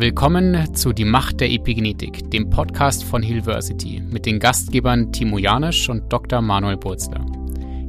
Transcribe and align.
Willkommen 0.00 0.74
zu 0.74 0.94
Die 0.94 1.04
Macht 1.04 1.42
der 1.42 1.50
Epigenetik, 1.50 2.30
dem 2.30 2.48
Podcast 2.48 3.04
von 3.04 3.22
Hillversity 3.22 4.00
mit 4.00 4.24
den 4.24 4.38
Gastgebern 4.38 5.12
Timo 5.12 5.36
Janisch 5.36 5.90
und 5.90 6.10
Dr. 6.10 6.40
Manuel 6.40 6.78
Burzler. 6.78 7.20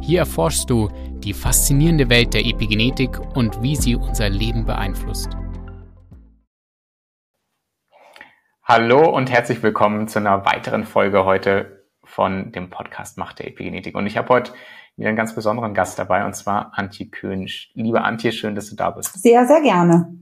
Hier 0.01 0.19
erforschst 0.19 0.69
du 0.69 0.89
die 1.23 1.31
faszinierende 1.31 2.09
Welt 2.09 2.33
der 2.33 2.45
Epigenetik 2.45 3.17
und 3.37 3.63
wie 3.63 3.77
sie 3.77 3.95
unser 3.95 4.27
Leben 4.27 4.65
beeinflusst. 4.65 5.29
Hallo 8.65 9.09
und 9.09 9.31
herzlich 9.31 9.63
willkommen 9.63 10.09
zu 10.09 10.19
einer 10.19 10.45
weiteren 10.45 10.83
Folge 10.83 11.23
heute 11.23 11.85
von 12.03 12.51
dem 12.51 12.69
Podcast 12.69 13.17
Macht 13.17 13.39
der 13.39 13.47
Epigenetik. 13.47 13.95
Und 13.95 14.05
ich 14.05 14.17
habe 14.17 14.27
heute 14.27 14.51
wieder 14.97 15.07
einen 15.07 15.17
ganz 15.17 15.33
besonderen 15.33 15.73
Gast 15.73 15.97
dabei, 15.97 16.25
und 16.25 16.35
zwar 16.35 16.73
Antje 16.75 17.05
König. 17.05 17.71
Liebe 17.73 18.01
Antje, 18.01 18.33
schön, 18.33 18.53
dass 18.53 18.69
du 18.69 18.75
da 18.75 18.91
bist. 18.91 19.13
Sehr, 19.23 19.47
sehr 19.47 19.61
gerne. 19.61 20.20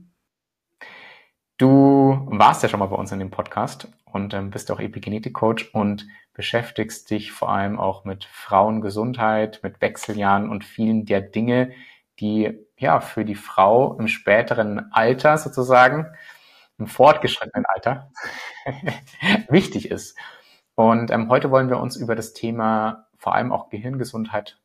Du 1.60 2.26
warst 2.30 2.62
ja 2.62 2.70
schon 2.70 2.80
mal 2.80 2.86
bei 2.86 2.96
uns 2.96 3.12
in 3.12 3.18
dem 3.18 3.30
Podcast 3.30 3.86
und 4.06 4.32
ähm, 4.32 4.48
bist 4.48 4.70
auch 4.70 4.80
Epigenetik-Coach 4.80 5.74
und 5.74 6.06
beschäftigst 6.32 7.10
dich 7.10 7.32
vor 7.32 7.50
allem 7.50 7.78
auch 7.78 8.06
mit 8.06 8.24
Frauengesundheit, 8.24 9.60
mit 9.62 9.82
Wechseljahren 9.82 10.48
und 10.48 10.64
vielen 10.64 11.04
der 11.04 11.20
Dinge, 11.20 11.72
die 12.18 12.66
ja 12.78 13.00
für 13.00 13.26
die 13.26 13.34
Frau 13.34 13.94
im 13.98 14.08
späteren 14.08 14.90
Alter 14.90 15.36
sozusagen, 15.36 16.06
im 16.78 16.86
fortgeschrittenen 16.86 17.66
Alter, 17.66 18.10
wichtig 19.50 19.90
ist. 19.90 20.16
Und 20.76 21.10
ähm, 21.10 21.28
heute 21.28 21.50
wollen 21.50 21.68
wir 21.68 21.78
uns 21.78 21.94
über 21.94 22.16
das 22.16 22.32
Thema 22.32 23.06
vor 23.18 23.34
allem 23.34 23.52
auch 23.52 23.68
Gehirngesundheit 23.68 24.58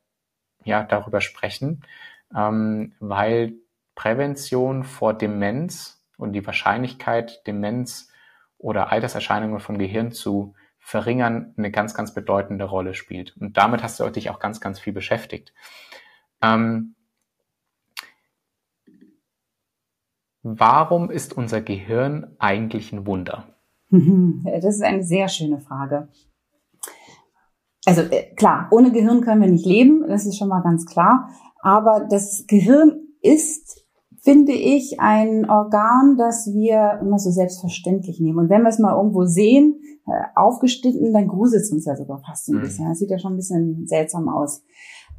ja 0.64 0.83
darüber 0.83 1.20
sprechen, 1.20 1.83
ähm, 2.33 2.95
weil 3.02 3.55
Prävention 3.95 4.86
vor 4.86 5.14
Demenz 5.14 5.95
und 6.17 6.33
die 6.33 6.45
Wahrscheinlichkeit, 6.45 7.45
Demenz 7.47 8.09
oder 8.58 8.91
Alterserscheinungen 8.91 9.59
vom 9.59 9.77
Gehirn 9.77 10.11
zu 10.11 10.55
verringern, 10.80 11.53
eine 11.58 11.71
ganz, 11.71 11.94
ganz 11.94 12.13
bedeutende 12.13 12.66
Rolle 12.66 12.94
spielt. 12.94 13.35
Und 13.38 13.58
damit 13.58 13.81
hast 13.81 13.99
du 13.99 14.09
dich 14.09 14.30
auch 14.30 14.39
ganz, 14.39 14.61
ganz 14.61 14.80
viel 14.80 14.93
beschäftigt. 14.93 15.53
Ähm, 16.41 16.95
warum 20.43 21.09
ist 21.09 21.33
unser 21.33 21.61
Gehirn 21.61 22.36
eigentlich 22.38 22.93
ein 22.93 23.08
Wunder? 23.08 23.55
Das 23.89 24.75
ist 24.75 24.83
eine 24.83 25.03
sehr 25.03 25.27
schöne 25.27 25.59
Frage. 25.59 26.09
Also 27.86 28.02
äh, 28.02 28.33
klar, 28.36 28.67
ohne 28.71 28.91
Gehirn 28.91 29.21
können 29.21 29.41
wir 29.41 29.49
nicht 29.49 29.66
leben, 29.66 30.05
das 30.08 30.25
ist 30.25 30.38
schon 30.38 30.49
mal 30.49 30.61
ganz 30.61 30.86
klar. 30.86 31.30
Aber 31.61 32.08
das 32.09 32.45
Gehirn 32.47 33.08
ist 33.21 33.84
finde 34.26 34.54
ich, 34.54 35.00
ein 35.00 35.48
Organ, 35.48 36.18
das 36.18 36.48
wir 36.52 37.00
immer 37.00 37.20
so 37.20 37.30
selbstverständlich 37.30 38.20
nehmen. 38.20 38.40
Und 38.40 38.50
wenn 38.50 38.64
wir 38.64 38.70
es 38.70 38.80
mal 38.80 38.98
irgendwo 38.98 39.26
sehen, 39.26 39.80
äh, 40.08 40.12
aufgeschnitten, 40.36 41.14
dann 41.14 41.28
gruselt 41.28 41.62
es 41.62 41.72
uns 41.72 41.86
ja 41.86 41.95
sogar 41.95 42.20
fast 42.26 42.50
ein 42.50 42.58
mhm. 42.58 42.62
bisschen. 42.62 42.90
Das 42.90 42.98
sieht 42.98 43.12
ja 43.12 43.20
schon 43.20 43.34
ein 43.34 43.38
bisschen 43.38 43.86
seltsam 43.86 44.28
aus. 44.28 44.64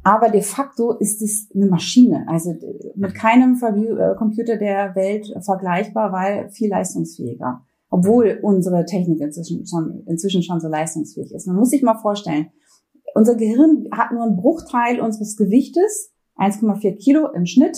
Aber 0.03 0.29
de 0.29 0.41
facto 0.41 0.91
ist 0.91 1.21
es 1.21 1.49
eine 1.55 1.67
Maschine, 1.67 2.25
also 2.27 2.53
mit 2.95 3.13
mhm. 3.13 3.17
keinem 3.17 3.53
äh, 3.55 4.15
Computer 4.17 4.57
der 4.57 4.93
Welt 4.95 5.33
vergleichbar, 5.39 6.11
weil 6.11 6.49
viel 6.49 6.69
leistungsfähiger. 6.69 7.61
Obwohl 7.89 8.39
unsere 8.43 8.83
Technik 8.83 9.21
inzwischen 9.21 9.65
schon, 9.65 10.03
inzwischen 10.05 10.43
schon 10.43 10.59
so 10.59 10.67
leistungsfähig 10.67 11.33
ist. 11.33 11.47
Man 11.47 11.55
muss 11.55 11.69
sich 11.69 11.81
mal 11.81 11.97
vorstellen, 11.97 12.47
unser 13.15 13.35
Gehirn 13.35 13.87
hat 13.91 14.11
nur 14.11 14.23
einen 14.23 14.35
Bruchteil 14.35 14.99
unseres 14.99 15.37
Gewichtes, 15.37 16.11
1,4 16.35 16.97
Kilo 16.97 17.29
im 17.31 17.45
Schnitt, 17.45 17.77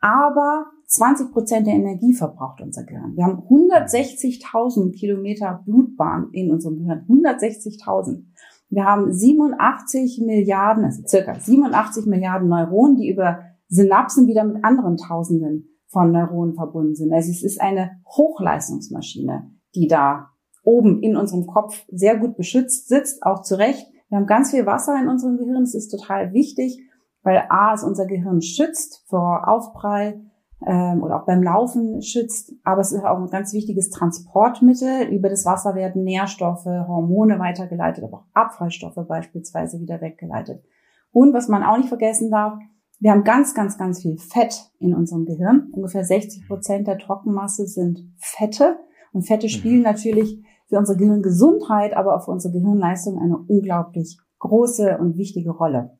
aber 0.00 0.66
20 0.86 1.32
Prozent 1.32 1.66
der 1.66 1.74
Energie 1.74 2.14
verbraucht 2.14 2.60
unser 2.60 2.84
Gehirn. 2.84 3.16
Wir 3.16 3.24
haben 3.24 3.42
160.000 3.48 4.92
Kilometer 4.92 5.62
Blutbahn 5.64 6.30
in 6.32 6.50
unserem 6.50 6.78
Gehirn. 6.78 7.04
160.000. 7.08 8.22
Wir 8.70 8.84
haben 8.84 9.12
87 9.12 10.22
Milliarden, 10.24 10.84
also 10.84 11.02
circa 11.06 11.34
87 11.38 12.06
Milliarden 12.06 12.48
Neuronen, 12.48 12.96
die 12.96 13.10
über 13.10 13.40
Synapsen 13.68 14.26
wieder 14.26 14.44
mit 14.44 14.64
anderen 14.64 14.96
Tausenden 14.96 15.68
von 15.88 16.12
Neuronen 16.12 16.54
verbunden 16.54 16.94
sind. 16.94 17.12
Also 17.12 17.30
es 17.30 17.42
ist 17.42 17.60
eine 17.60 18.00
Hochleistungsmaschine, 18.06 19.50
die 19.74 19.88
da 19.88 20.30
oben 20.62 21.02
in 21.02 21.16
unserem 21.16 21.46
Kopf 21.46 21.84
sehr 21.88 22.18
gut 22.18 22.36
beschützt 22.36 22.88
sitzt, 22.88 23.22
auch 23.22 23.42
zu 23.42 23.56
Recht. 23.56 23.86
Wir 24.08 24.18
haben 24.18 24.26
ganz 24.26 24.50
viel 24.50 24.66
Wasser 24.66 24.98
in 25.00 25.08
unserem 25.08 25.38
Gehirn. 25.38 25.64
Das 25.64 25.74
ist 25.74 25.88
total 25.88 26.32
wichtig 26.32 26.78
weil 27.22 27.44
A 27.48 27.74
es 27.74 27.82
unser 27.82 28.06
Gehirn 28.06 28.40
schützt 28.40 29.04
vor 29.08 29.48
Aufprall 29.48 30.20
ähm, 30.66 31.02
oder 31.02 31.20
auch 31.20 31.26
beim 31.26 31.42
Laufen 31.42 32.02
schützt, 32.02 32.52
aber 32.64 32.80
es 32.80 32.92
ist 32.92 33.04
auch 33.04 33.18
ein 33.18 33.30
ganz 33.30 33.52
wichtiges 33.52 33.90
Transportmittel. 33.90 35.08
Über 35.08 35.28
das 35.28 35.44
Wasser 35.44 35.74
werden 35.74 36.04
Nährstoffe, 36.04 36.64
Hormone 36.64 37.38
weitergeleitet, 37.38 38.04
aber 38.04 38.18
auch 38.18 38.26
Abfallstoffe 38.34 39.06
beispielsweise 39.06 39.80
wieder 39.80 40.00
weggeleitet. 40.00 40.64
Und 41.12 41.32
was 41.32 41.48
man 41.48 41.62
auch 41.62 41.76
nicht 41.76 41.88
vergessen 41.88 42.30
darf, 42.30 42.58
wir 43.00 43.12
haben 43.12 43.22
ganz, 43.22 43.54
ganz, 43.54 43.78
ganz 43.78 44.02
viel 44.02 44.18
Fett 44.18 44.72
in 44.80 44.94
unserem 44.94 45.24
Gehirn. 45.24 45.70
Ungefähr 45.72 46.04
60 46.04 46.48
Prozent 46.48 46.88
der 46.88 46.98
Trockenmasse 46.98 47.66
sind 47.66 48.00
Fette. 48.16 48.76
Und 49.12 49.22
Fette 49.22 49.46
mhm. 49.46 49.50
spielen 49.50 49.82
natürlich 49.82 50.44
für 50.68 50.78
unsere 50.78 50.98
Gehirngesundheit, 50.98 51.96
aber 51.96 52.16
auch 52.16 52.24
für 52.24 52.32
unsere 52.32 52.52
Gehirnleistung 52.52 53.18
eine 53.18 53.38
unglaublich 53.38 54.18
große 54.40 54.98
und 54.98 55.16
wichtige 55.16 55.50
Rolle. 55.50 55.97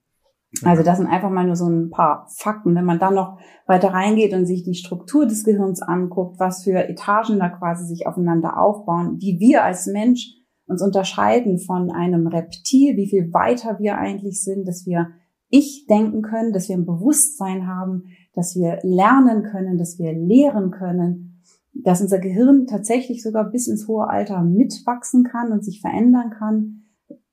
Also 0.62 0.82
das 0.82 0.96
sind 0.96 1.06
einfach 1.06 1.30
mal 1.30 1.44
nur 1.44 1.56
so 1.56 1.68
ein 1.68 1.90
paar 1.90 2.26
Fakten. 2.34 2.74
Wenn 2.74 2.84
man 2.84 2.98
dann 2.98 3.14
noch 3.14 3.38
weiter 3.66 3.88
reingeht 3.92 4.32
und 4.32 4.46
sich 4.46 4.64
die 4.64 4.74
Struktur 4.74 5.26
des 5.26 5.44
Gehirns 5.44 5.82
anguckt, 5.82 6.40
was 6.40 6.64
für 6.64 6.88
Etagen 6.88 7.38
da 7.38 7.50
quasi 7.50 7.84
sich 7.84 8.06
aufeinander 8.06 8.58
aufbauen, 8.58 9.18
wie 9.20 9.38
wir 9.40 9.64
als 9.64 9.86
Mensch 9.86 10.34
uns 10.66 10.82
unterscheiden 10.82 11.58
von 11.58 11.90
einem 11.90 12.26
Reptil, 12.26 12.96
wie 12.96 13.08
viel 13.08 13.32
weiter 13.32 13.78
wir 13.78 13.98
eigentlich 13.98 14.42
sind, 14.42 14.66
dass 14.66 14.86
wir 14.86 15.08
ich 15.50 15.86
denken 15.88 16.22
können, 16.22 16.52
dass 16.52 16.68
wir 16.68 16.76
ein 16.76 16.84
Bewusstsein 16.84 17.66
haben, 17.66 18.04
dass 18.34 18.54
wir 18.54 18.78
lernen 18.82 19.44
können, 19.44 19.78
dass 19.78 19.98
wir 19.98 20.12
lehren 20.12 20.70
können, 20.70 21.42
dass 21.72 22.02
unser 22.02 22.18
Gehirn 22.18 22.66
tatsächlich 22.66 23.22
sogar 23.22 23.50
bis 23.50 23.66
ins 23.66 23.88
hohe 23.88 24.08
Alter 24.08 24.42
mitwachsen 24.42 25.24
kann 25.24 25.52
und 25.52 25.64
sich 25.64 25.80
verändern 25.80 26.30
kann. 26.30 26.82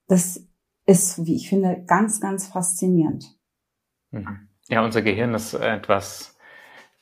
Das 0.07 0.47
ist, 0.85 1.25
wie 1.25 1.35
ich 1.35 1.49
finde, 1.49 1.83
ganz, 1.87 2.21
ganz 2.21 2.47
faszinierend. 2.47 3.25
Mhm. 4.11 4.49
Ja, 4.67 4.83
unser 4.83 5.01
Gehirn 5.01 5.33
ist 5.33 5.53
etwas 5.53 6.37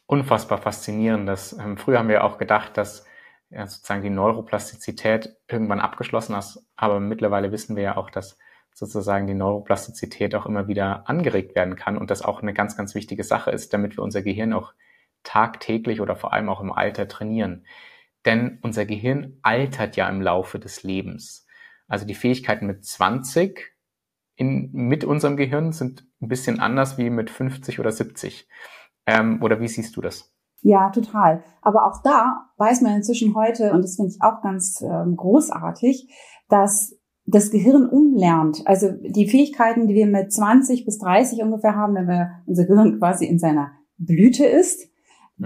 unfassbar 0.05 0.57
faszinierendes. 0.57 1.53
Ähm, 1.53 1.77
früher 1.77 1.99
haben 1.99 2.09
wir 2.09 2.23
auch 2.23 2.37
gedacht, 2.37 2.77
dass 2.77 3.05
sozusagen 3.49 4.01
die 4.01 4.09
Neuroplastizität 4.09 5.37
irgendwann 5.47 5.79
abgeschlossen 5.79 6.35
ist, 6.35 6.65
aber 6.75 6.99
mittlerweile 6.99 7.51
wissen 7.51 7.75
wir 7.75 7.83
ja 7.83 7.97
auch, 7.97 8.09
dass 8.09 8.37
sozusagen 8.73 9.27
die 9.27 9.35
Neuroplastizität 9.35 10.33
auch 10.33 10.47
immer 10.47 10.67
wieder 10.67 11.07
angeregt 11.07 11.55
werden 11.55 11.75
kann 11.75 11.97
und 11.97 12.09
das 12.09 12.23
auch 12.23 12.41
eine 12.41 12.53
ganz, 12.53 12.75
ganz 12.75 12.95
wichtige 12.95 13.23
Sache 13.23 13.51
ist, 13.51 13.73
damit 13.73 13.95
wir 13.97 14.03
unser 14.03 14.23
Gehirn 14.23 14.53
auch 14.53 14.73
tagtäglich 15.21 16.01
oder 16.01 16.15
vor 16.15 16.33
allem 16.33 16.49
auch 16.49 16.61
im 16.61 16.71
Alter 16.71 17.07
trainieren. 17.07 17.65
Denn 18.25 18.59
unser 18.61 18.85
Gehirn 18.85 19.37
altert 19.43 19.95
ja 19.95 20.09
im 20.09 20.21
Laufe 20.21 20.57
des 20.57 20.83
Lebens. 20.83 21.45
Also 21.87 22.05
die 22.05 22.15
Fähigkeiten 22.15 22.65
mit 22.65 22.83
20 22.83 23.72
in, 24.35 24.69
mit 24.71 25.03
unserem 25.03 25.37
Gehirn 25.37 25.71
sind 25.71 26.07
ein 26.21 26.27
bisschen 26.27 26.59
anders 26.59 26.97
wie 26.97 27.09
mit 27.09 27.29
50 27.29 27.79
oder 27.79 27.91
70. 27.91 28.47
Ähm, 29.05 29.41
oder 29.41 29.59
wie 29.59 29.67
siehst 29.67 29.95
du 29.95 30.01
das? 30.01 30.31
Ja, 30.61 30.89
total. 30.89 31.43
Aber 31.61 31.85
auch 31.85 32.01
da 32.03 32.49
weiß 32.57 32.81
man 32.81 32.95
inzwischen 32.95 33.35
heute, 33.35 33.73
und 33.73 33.83
das 33.83 33.97
finde 33.97 34.11
ich 34.11 34.21
auch 34.21 34.41
ganz 34.41 34.81
ähm, 34.81 35.15
großartig, 35.17 36.09
dass 36.47 36.97
das 37.25 37.51
Gehirn 37.51 37.87
umlernt. 37.87 38.63
Also 38.65 38.91
die 38.91 39.27
Fähigkeiten, 39.27 39.87
die 39.87 39.93
wir 39.93 40.07
mit 40.07 40.31
20 40.31 40.85
bis 40.85 40.99
30 40.99 41.41
ungefähr 41.41 41.75
haben, 41.75 41.95
wenn 41.95 42.07
wir 42.07 42.43
unser 42.45 42.65
Gehirn 42.65 42.99
quasi 42.99 43.25
in 43.25 43.39
seiner 43.39 43.71
Blüte 43.97 44.45
ist, 44.45 44.89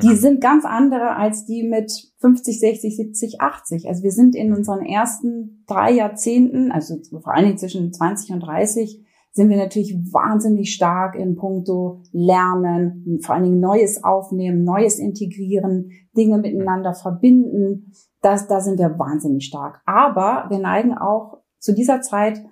die 0.02 0.16
sind 0.16 0.42
ganz 0.42 0.66
andere 0.66 1.16
als 1.16 1.46
die 1.46 1.64
mit 1.64 1.92
50, 2.20 2.60
60, 2.60 2.96
70, 2.96 3.42
80. 3.42 3.88
Also 3.88 4.04
wir 4.04 4.12
sind 4.12 4.36
in 4.36 4.54
unseren 4.54 4.86
ersten 4.86 5.64
drei 5.68 5.92
Jahrzehnten, 5.92 6.72
also 6.72 6.96
vor 7.22 7.34
allen 7.34 7.46
Dingen 7.46 7.58
zwischen 7.58 7.94
20 7.94 8.32
und 8.32 8.40
30, 8.42 9.04
sind 9.32 9.50
wir 9.50 9.58
natürlich 9.58 9.96
wahnsinnig 10.12 10.74
stark 10.74 11.16
in 11.16 11.36
puncto 11.36 12.02
Lernen, 12.12 13.20
vor 13.22 13.36
allen 13.36 13.44
Dingen 13.44 13.60
Neues 13.60 14.04
aufnehmen, 14.04 14.64
Neues 14.64 14.98
integrieren, 14.98 15.92
Dinge 16.18 16.40
miteinander 16.40 16.94
verbinden. 16.94 17.94
Das, 18.22 18.48
da 18.48 18.62
sind 18.62 18.80
wir 18.80 18.98
wahnsinnig 18.98 19.46
stark. 19.46 19.82
Aber 19.86 20.48
wir 20.50 20.58
neigen 20.58 20.98
auch 20.98 21.38
zu 21.60 21.74
dieser 21.74 22.02
Zeit 22.02 22.44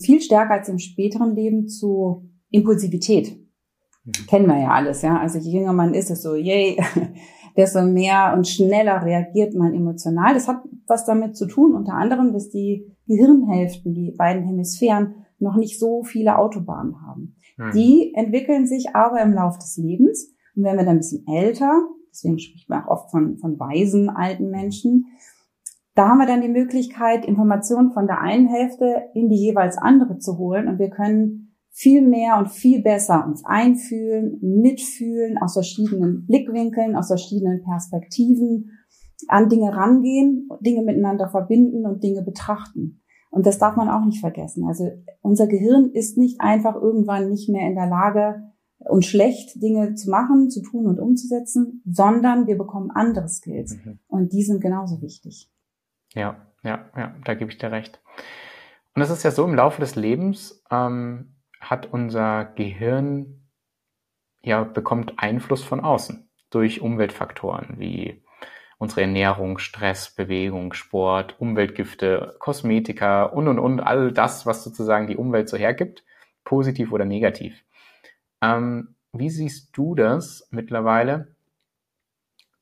viel 0.00 0.20
stärker 0.20 0.54
als 0.54 0.68
im 0.68 0.78
späteren 0.78 1.34
Leben 1.34 1.66
zu 1.66 2.30
Impulsivität. 2.50 3.36
Kennen 4.28 4.46
wir 4.46 4.60
ja 4.60 4.70
alles, 4.70 5.02
ja. 5.02 5.18
Also 5.18 5.38
je 5.38 5.58
jünger 5.58 5.72
man 5.72 5.94
ist, 5.94 6.10
desto 6.10 6.34
yay, 6.34 6.78
desto 7.56 7.82
mehr 7.82 8.34
und 8.36 8.46
schneller 8.46 9.04
reagiert 9.04 9.54
man 9.54 9.74
emotional. 9.74 10.34
Das 10.34 10.48
hat 10.48 10.62
was 10.86 11.04
damit 11.04 11.36
zu 11.36 11.46
tun, 11.46 11.74
unter 11.74 11.94
anderem, 11.94 12.32
dass 12.32 12.48
die 12.48 12.96
Gehirnhälften, 13.06 13.94
die 13.94 14.14
beiden 14.16 14.44
Hemisphären, 14.44 15.14
noch 15.38 15.56
nicht 15.56 15.78
so 15.78 16.02
viele 16.02 16.38
Autobahnen 16.38 17.00
haben. 17.06 17.36
Mhm. 17.56 17.70
Die 17.72 18.12
entwickeln 18.14 18.66
sich 18.66 18.94
aber 18.94 19.20
im 19.20 19.32
Laufe 19.32 19.58
des 19.58 19.76
Lebens. 19.76 20.32
Und 20.56 20.64
wenn 20.64 20.76
wir 20.76 20.84
dann 20.84 20.96
ein 20.96 20.98
bisschen 20.98 21.26
älter 21.28 21.80
Deswegen 22.18 22.38
spricht 22.38 22.68
man 22.68 22.84
auch 22.84 22.88
oft 22.88 23.10
von, 23.10 23.38
von 23.38 23.58
weisen 23.58 24.10
alten 24.10 24.50
Menschen. 24.50 25.06
Da 25.94 26.08
haben 26.08 26.18
wir 26.18 26.26
dann 26.26 26.42
die 26.42 26.48
Möglichkeit, 26.48 27.24
Informationen 27.24 27.92
von 27.92 28.06
der 28.06 28.20
einen 28.20 28.48
Hälfte 28.48 29.04
in 29.14 29.28
die 29.28 29.36
jeweils 29.36 29.78
andere 29.78 30.18
zu 30.18 30.38
holen 30.38 30.68
und 30.68 30.78
wir 30.78 30.90
können 30.90 31.47
viel 31.78 32.02
mehr 32.02 32.38
und 32.38 32.48
viel 32.48 32.82
besser 32.82 33.24
uns 33.24 33.44
einfühlen, 33.44 34.40
mitfühlen, 34.42 35.38
aus 35.38 35.52
verschiedenen 35.52 36.26
Blickwinkeln, 36.26 36.96
aus 36.96 37.06
verschiedenen 37.06 37.62
Perspektiven 37.62 38.72
an 39.28 39.48
Dinge 39.48 39.76
rangehen, 39.76 40.48
Dinge 40.60 40.82
miteinander 40.82 41.28
verbinden 41.28 41.86
und 41.86 42.02
Dinge 42.02 42.22
betrachten. 42.22 43.00
Und 43.30 43.46
das 43.46 43.58
darf 43.58 43.76
man 43.76 43.88
auch 43.88 44.04
nicht 44.04 44.18
vergessen. 44.18 44.64
Also 44.66 44.90
unser 45.20 45.46
Gehirn 45.46 45.90
ist 45.92 46.18
nicht 46.18 46.40
einfach 46.40 46.74
irgendwann 46.74 47.28
nicht 47.28 47.48
mehr 47.48 47.68
in 47.68 47.76
der 47.76 47.86
Lage 47.86 48.42
und 48.78 49.04
schlecht, 49.04 49.62
Dinge 49.62 49.94
zu 49.94 50.10
machen, 50.10 50.50
zu 50.50 50.62
tun 50.62 50.86
und 50.86 50.98
umzusetzen, 50.98 51.82
sondern 51.88 52.48
wir 52.48 52.58
bekommen 52.58 52.90
andere 52.90 53.28
Skills. 53.28 53.76
Mhm. 53.84 54.00
Und 54.08 54.32
die 54.32 54.42
sind 54.42 54.60
genauso 54.60 55.00
wichtig. 55.00 55.48
Ja, 56.12 56.44
ja, 56.64 56.90
ja, 56.96 57.14
da 57.24 57.34
gebe 57.34 57.52
ich 57.52 57.58
dir 57.58 57.70
recht. 57.70 58.02
Und 58.96 59.02
es 59.02 59.10
ist 59.10 59.22
ja 59.22 59.30
so, 59.30 59.44
im 59.44 59.54
Laufe 59.54 59.80
des 59.80 59.94
Lebens 59.94 60.60
ähm, 60.72 61.36
hat 61.60 61.86
unser 61.92 62.44
Gehirn 62.44 63.48
ja 64.42 64.62
bekommt 64.64 65.14
Einfluss 65.16 65.62
von 65.62 65.80
außen 65.80 66.28
durch 66.50 66.80
Umweltfaktoren 66.80 67.78
wie 67.78 68.22
unsere 68.78 69.02
Ernährung, 69.02 69.58
Stress, 69.58 70.14
Bewegung, 70.14 70.72
Sport, 70.72 71.40
Umweltgifte, 71.40 72.36
Kosmetika 72.38 73.24
und 73.24 73.48
und 73.48 73.58
und 73.58 73.80
all 73.80 74.12
das, 74.12 74.46
was 74.46 74.62
sozusagen 74.62 75.08
die 75.08 75.16
Umwelt 75.16 75.48
so 75.48 75.56
hergibt, 75.56 76.04
positiv 76.44 76.92
oder 76.92 77.04
negativ. 77.04 77.64
Ähm, 78.40 78.94
wie 79.12 79.30
siehst 79.30 79.76
du 79.76 79.94
das 79.94 80.46
mittlerweile, 80.50 81.34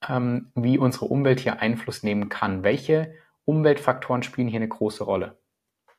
ähm, 0.08 0.50
wie 0.54 0.78
unsere 0.78 1.06
Umwelt 1.06 1.40
hier 1.40 1.60
Einfluss 1.60 2.02
nehmen 2.02 2.28
kann? 2.28 2.62
Welche 2.62 3.14
Umweltfaktoren 3.44 4.22
spielen 4.22 4.48
hier 4.48 4.58
eine 4.58 4.68
große 4.68 5.04
Rolle? 5.04 5.38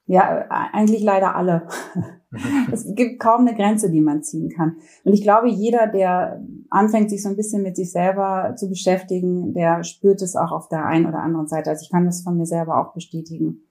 Ja, 0.07 0.45
eigentlich 0.49 1.03
leider 1.03 1.35
alle. 1.35 1.67
es 2.71 2.85
gibt 2.95 3.19
kaum 3.19 3.41
eine 3.41 3.55
Grenze, 3.55 3.91
die 3.91 3.99
man 3.99 4.23
ziehen 4.23 4.49
kann. 4.49 4.77
Und 5.03 5.13
ich 5.13 5.21
glaube, 5.21 5.49
jeder, 5.49 5.87
der 5.87 6.41
anfängt, 6.69 7.09
sich 7.09 7.21
so 7.21 7.29
ein 7.29 7.35
bisschen 7.35 7.61
mit 7.61 7.75
sich 7.75 7.91
selber 7.91 8.55
zu 8.55 8.69
beschäftigen, 8.69 9.53
der 9.53 9.83
spürt 9.83 10.21
es 10.21 10.37
auch 10.37 10.53
auf 10.53 10.69
der 10.69 10.85
einen 10.85 11.05
oder 11.05 11.19
anderen 11.19 11.47
Seite. 11.47 11.69
Also 11.69 11.83
ich 11.83 11.91
kann 11.91 12.05
das 12.05 12.23
von 12.23 12.37
mir 12.37 12.45
selber 12.45 12.79
auch 12.79 12.93
bestätigen. 12.93 13.63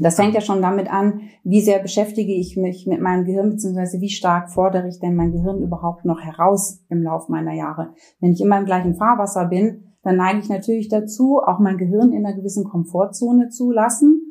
Das 0.00 0.16
fängt 0.16 0.34
ja 0.34 0.42
schon 0.42 0.60
damit 0.60 0.92
an, 0.92 1.22
wie 1.42 1.62
sehr 1.62 1.78
beschäftige 1.78 2.34
ich 2.34 2.58
mich 2.58 2.86
mit 2.86 3.00
meinem 3.00 3.24
Gehirn, 3.24 3.50
beziehungsweise 3.50 3.98
wie 4.00 4.10
stark 4.10 4.50
fordere 4.50 4.88
ich 4.88 4.98
denn 4.98 5.14
mein 5.14 5.32
Gehirn 5.32 5.62
überhaupt 5.62 6.04
noch 6.04 6.20
heraus 6.20 6.84
im 6.90 7.02
Laufe 7.02 7.32
meiner 7.32 7.54
Jahre. 7.54 7.94
Wenn 8.20 8.32
ich 8.32 8.42
immer 8.42 8.58
im 8.58 8.66
gleichen 8.66 8.96
Fahrwasser 8.96 9.46
bin, 9.46 9.84
dann 10.02 10.16
neige 10.16 10.40
ich 10.40 10.50
natürlich 10.50 10.88
dazu, 10.88 11.40
auch 11.40 11.60
mein 11.60 11.78
Gehirn 11.78 12.12
in 12.12 12.26
einer 12.26 12.36
gewissen 12.36 12.64
Komfortzone 12.64 13.48
zu 13.48 13.70
lassen 13.70 14.25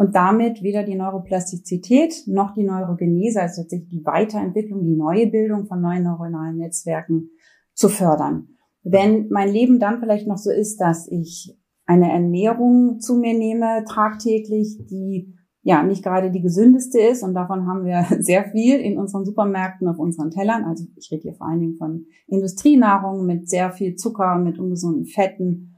und 0.00 0.14
damit 0.14 0.62
weder 0.62 0.82
die 0.82 0.94
Neuroplastizität 0.94 2.22
noch 2.26 2.54
die 2.54 2.64
Neurogenese, 2.64 3.42
also 3.42 3.60
tatsächlich 3.60 3.90
die 3.90 4.06
Weiterentwicklung, 4.06 4.82
die 4.82 4.96
neue 4.96 5.26
Bildung 5.26 5.66
von 5.66 5.82
neuen 5.82 6.04
neuronalen 6.04 6.56
Netzwerken 6.56 7.28
zu 7.74 7.90
fördern. 7.90 8.48
Wenn 8.82 9.28
mein 9.28 9.50
Leben 9.50 9.78
dann 9.78 10.00
vielleicht 10.00 10.26
noch 10.26 10.38
so 10.38 10.50
ist, 10.50 10.78
dass 10.78 11.06
ich 11.06 11.54
eine 11.84 12.10
Ernährung 12.10 13.00
zu 13.00 13.18
mir 13.18 13.36
nehme 13.36 13.84
tagtäglich, 13.86 14.78
die 14.88 15.34
ja 15.60 15.82
nicht 15.82 16.02
gerade 16.02 16.30
die 16.30 16.40
gesündeste 16.40 16.98
ist 16.98 17.22
und 17.22 17.34
davon 17.34 17.66
haben 17.66 17.84
wir 17.84 18.06
sehr 18.20 18.44
viel 18.44 18.80
in 18.80 18.96
unseren 18.96 19.26
Supermärkten 19.26 19.86
auf 19.86 19.98
unseren 19.98 20.30
Tellern. 20.30 20.64
Also 20.64 20.86
ich 20.96 21.12
rede 21.12 21.24
hier 21.24 21.34
vor 21.34 21.46
allen 21.46 21.60
Dingen 21.60 21.76
von 21.76 22.06
Industrienahrung 22.26 23.26
mit 23.26 23.50
sehr 23.50 23.70
viel 23.70 23.96
Zucker, 23.96 24.38
mit 24.38 24.58
ungesunden 24.58 25.04
Fetten, 25.04 25.69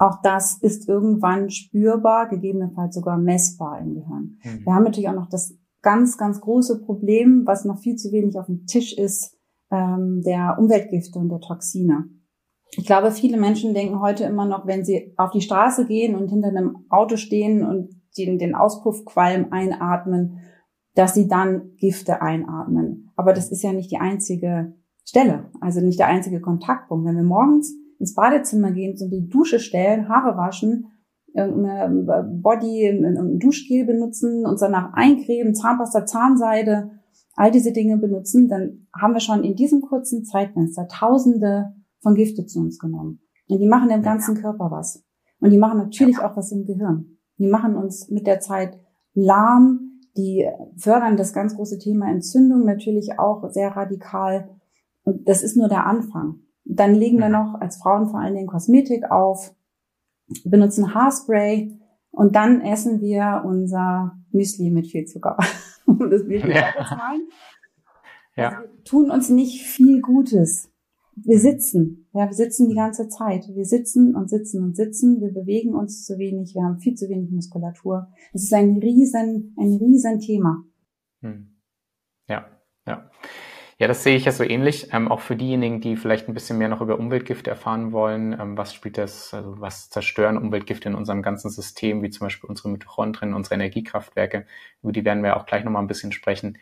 auch 0.00 0.22
das 0.22 0.56
ist 0.62 0.88
irgendwann 0.88 1.50
spürbar, 1.50 2.28
gegebenenfalls 2.28 2.94
sogar 2.94 3.18
messbar 3.18 3.80
im 3.80 3.94
Gehirn. 3.94 4.38
Mhm. 4.42 4.64
Wir 4.64 4.74
haben 4.74 4.84
natürlich 4.84 5.10
auch 5.10 5.14
noch 5.14 5.28
das 5.28 5.54
ganz, 5.82 6.16
ganz 6.16 6.40
große 6.40 6.80
Problem, 6.80 7.42
was 7.44 7.66
noch 7.66 7.78
viel 7.78 7.96
zu 7.96 8.10
wenig 8.10 8.38
auf 8.38 8.46
dem 8.46 8.64
Tisch 8.64 8.96
ist, 8.96 9.36
ähm, 9.70 10.22
der 10.24 10.56
Umweltgifte 10.58 11.18
und 11.18 11.28
der 11.28 11.40
Toxine. 11.40 12.06
Ich 12.78 12.86
glaube, 12.86 13.10
viele 13.10 13.38
Menschen 13.38 13.74
denken 13.74 14.00
heute 14.00 14.24
immer 14.24 14.46
noch, 14.46 14.66
wenn 14.66 14.86
sie 14.86 15.12
auf 15.18 15.32
die 15.32 15.42
Straße 15.42 15.86
gehen 15.86 16.14
und 16.14 16.28
hinter 16.28 16.48
einem 16.48 16.86
Auto 16.88 17.16
stehen 17.16 17.62
und 17.62 17.90
den, 18.16 18.38
den 18.38 18.54
Auspuffqualm 18.54 19.48
einatmen, 19.50 20.38
dass 20.94 21.12
sie 21.12 21.28
dann 21.28 21.74
Gifte 21.76 22.22
einatmen. 22.22 23.12
Aber 23.16 23.34
das 23.34 23.52
ist 23.52 23.62
ja 23.62 23.74
nicht 23.74 23.90
die 23.90 23.98
einzige 23.98 24.72
Stelle, 25.04 25.50
also 25.60 25.80
nicht 25.80 25.98
der 25.98 26.06
einzige 26.06 26.40
Kontaktpunkt. 26.40 27.06
Wenn 27.06 27.16
wir 27.16 27.22
morgens 27.22 27.74
ins 28.00 28.14
Badezimmer 28.14 28.72
gehen, 28.72 28.96
so 28.96 29.08
die 29.08 29.28
Dusche 29.28 29.60
stellen, 29.60 30.08
Haare 30.08 30.36
waschen, 30.36 30.86
irgendeine 31.32 32.24
Body, 32.42 32.88
ein 32.88 33.38
Duschgel 33.38 33.84
benutzen, 33.84 34.44
uns 34.44 34.60
danach 34.60 34.92
eincremen, 34.94 35.54
Zahnpasta, 35.54 36.06
Zahnseide, 36.06 36.90
all 37.34 37.50
diese 37.50 37.72
Dinge 37.72 37.98
benutzen, 37.98 38.48
dann 38.48 38.88
haben 38.98 39.14
wir 39.14 39.20
schon 39.20 39.44
in 39.44 39.54
diesem 39.54 39.80
kurzen 39.82 40.24
Zeitfenster 40.24 40.88
Tausende 40.88 41.74
von 42.00 42.14
Gifte 42.14 42.46
zu 42.46 42.60
uns 42.60 42.78
genommen. 42.78 43.20
Und 43.48 43.60
die 43.60 43.68
machen 43.68 43.90
im 43.90 44.02
ganzen 44.02 44.34
Körper 44.34 44.70
was. 44.70 45.04
Und 45.38 45.50
die 45.50 45.58
machen 45.58 45.78
natürlich 45.78 46.18
auch 46.18 46.36
was 46.36 46.52
im 46.52 46.64
Gehirn. 46.64 47.18
Die 47.38 47.46
machen 47.46 47.76
uns 47.76 48.10
mit 48.10 48.26
der 48.26 48.40
Zeit 48.40 48.78
lahm, 49.14 50.00
die 50.16 50.46
fördern 50.76 51.16
das 51.16 51.32
ganz 51.32 51.54
große 51.54 51.78
Thema 51.78 52.10
Entzündung 52.10 52.64
natürlich 52.64 53.18
auch 53.18 53.48
sehr 53.50 53.70
radikal. 53.70 54.50
Und 55.04 55.28
das 55.28 55.42
ist 55.42 55.56
nur 55.56 55.68
der 55.68 55.86
Anfang. 55.86 56.40
Dann 56.72 56.94
legen 56.94 57.18
wir 57.18 57.28
noch 57.28 57.60
als 57.60 57.76
Frauen 57.78 58.08
vor 58.08 58.20
allen 58.20 58.34
Dingen 58.34 58.46
Kosmetik 58.46 59.10
auf, 59.10 59.54
benutzen 60.44 60.94
Haarspray 60.94 61.76
und 62.12 62.36
dann 62.36 62.60
essen 62.60 63.00
wir 63.00 63.42
unser 63.44 64.16
Müsli 64.30 64.70
mit 64.70 64.86
viel 64.86 65.04
Zucker. 65.06 65.36
um 65.86 66.10
das 66.10 66.26
Bild 66.26 66.44
ja. 66.44 66.72
ja. 68.36 68.48
Also 68.48 68.62
wir 68.62 68.84
tun 68.84 69.10
uns 69.10 69.30
nicht 69.30 69.62
viel 69.62 70.00
Gutes. 70.00 70.70
Wir 71.16 71.38
sitzen, 71.38 72.08
ja, 72.14 72.26
wir 72.26 72.34
sitzen 72.34 72.68
die 72.68 72.76
ganze 72.76 73.08
Zeit. 73.08 73.48
Wir 73.52 73.64
sitzen 73.64 74.14
und 74.14 74.30
sitzen 74.30 74.62
und 74.62 74.76
sitzen. 74.76 75.20
Wir 75.20 75.32
bewegen 75.32 75.74
uns 75.74 76.04
zu 76.04 76.18
wenig. 76.18 76.54
Wir 76.54 76.62
haben 76.62 76.78
viel 76.78 76.94
zu 76.94 77.08
wenig 77.08 77.30
Muskulatur. 77.30 78.08
Es 78.32 78.44
ist 78.44 78.54
ein 78.54 78.78
riesen, 78.78 79.54
ein 79.58 79.74
riesen 79.74 80.20
Thema. 80.20 80.64
Hm. 81.20 81.58
Ja. 82.28 82.46
Ja, 83.80 83.88
das 83.88 84.02
sehe 84.02 84.14
ich 84.14 84.26
ja 84.26 84.32
so 84.32 84.44
ähnlich. 84.44 84.92
Ähm, 84.92 85.10
auch 85.10 85.20
für 85.20 85.36
diejenigen, 85.36 85.80
die 85.80 85.96
vielleicht 85.96 86.28
ein 86.28 86.34
bisschen 86.34 86.58
mehr 86.58 86.68
noch 86.68 86.82
über 86.82 86.98
Umweltgifte 86.98 87.48
erfahren 87.48 87.92
wollen, 87.92 88.38
ähm, 88.38 88.58
was 88.58 88.74
spielt 88.74 88.98
das, 88.98 89.32
also 89.32 89.58
was 89.58 89.88
zerstören 89.88 90.36
Umweltgifte 90.36 90.90
in 90.90 90.94
unserem 90.94 91.22
ganzen 91.22 91.48
System, 91.48 92.02
wie 92.02 92.10
zum 92.10 92.26
Beispiel 92.26 92.50
unsere 92.50 92.68
Mitochondrien, 92.68 93.32
unsere 93.32 93.54
Energiekraftwerke, 93.54 94.46
über 94.82 94.92
die 94.92 95.06
werden 95.06 95.22
wir 95.22 95.34
auch 95.38 95.46
gleich 95.46 95.64
nochmal 95.64 95.82
ein 95.82 95.86
bisschen 95.88 96.12
sprechen, 96.12 96.58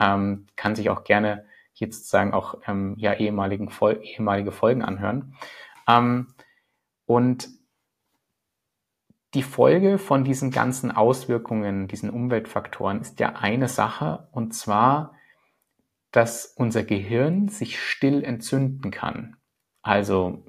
ähm, 0.00 0.46
kann 0.56 0.74
sich 0.74 0.88
auch 0.88 1.04
gerne 1.04 1.44
hier 1.74 1.92
sozusagen 1.92 2.32
auch 2.32 2.56
ähm, 2.66 2.94
ja, 2.96 3.12
ehemaligen 3.12 3.68
Fol 3.68 4.00
ehemalige 4.02 4.50
Folgen 4.50 4.80
anhören. 4.80 5.34
Ähm, 5.86 6.28
und 7.04 7.46
die 9.34 9.42
Folge 9.42 9.98
von 9.98 10.24
diesen 10.24 10.50
ganzen 10.50 10.90
Auswirkungen, 10.90 11.88
diesen 11.88 12.08
Umweltfaktoren 12.08 13.02
ist 13.02 13.20
ja 13.20 13.34
eine 13.36 13.68
Sache, 13.68 14.28
und 14.32 14.54
zwar 14.54 15.12
dass 16.14 16.46
unser 16.46 16.84
Gehirn 16.84 17.48
sich 17.48 17.80
still 17.80 18.22
entzünden 18.22 18.92
kann. 18.92 19.36
Also 19.82 20.44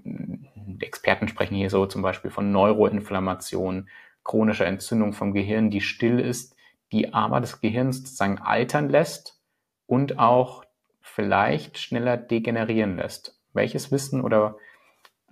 Experten 0.80 1.28
sprechen 1.28 1.56
hier 1.56 1.72
so 1.72 1.88
zum 1.88 2.04
Beispiel 2.04 2.30
von 2.30 2.52
Neuroinflammation, 2.52 3.90
chronischer 4.24 4.68
Entzündung 4.68 5.14
vom 5.14 5.34
Gehirn, 5.34 5.72
die 5.72 5.82
still 5.82 6.20
ist, 6.20 6.56
die 6.92 7.16
aber 7.16 7.42
das 7.42 7.62
Gehirn 7.62 7.92
sozusagen 7.92 8.38
altern 8.38 8.90
lässt 8.90 9.42
und 9.88 10.20
auch 10.20 10.64
vielleicht 11.02 11.80
schneller 11.80 12.16
degenerieren 12.16 12.98
lässt. 12.98 13.42
Welches 13.54 13.92
Wissen 13.92 14.22
oder 14.22 14.58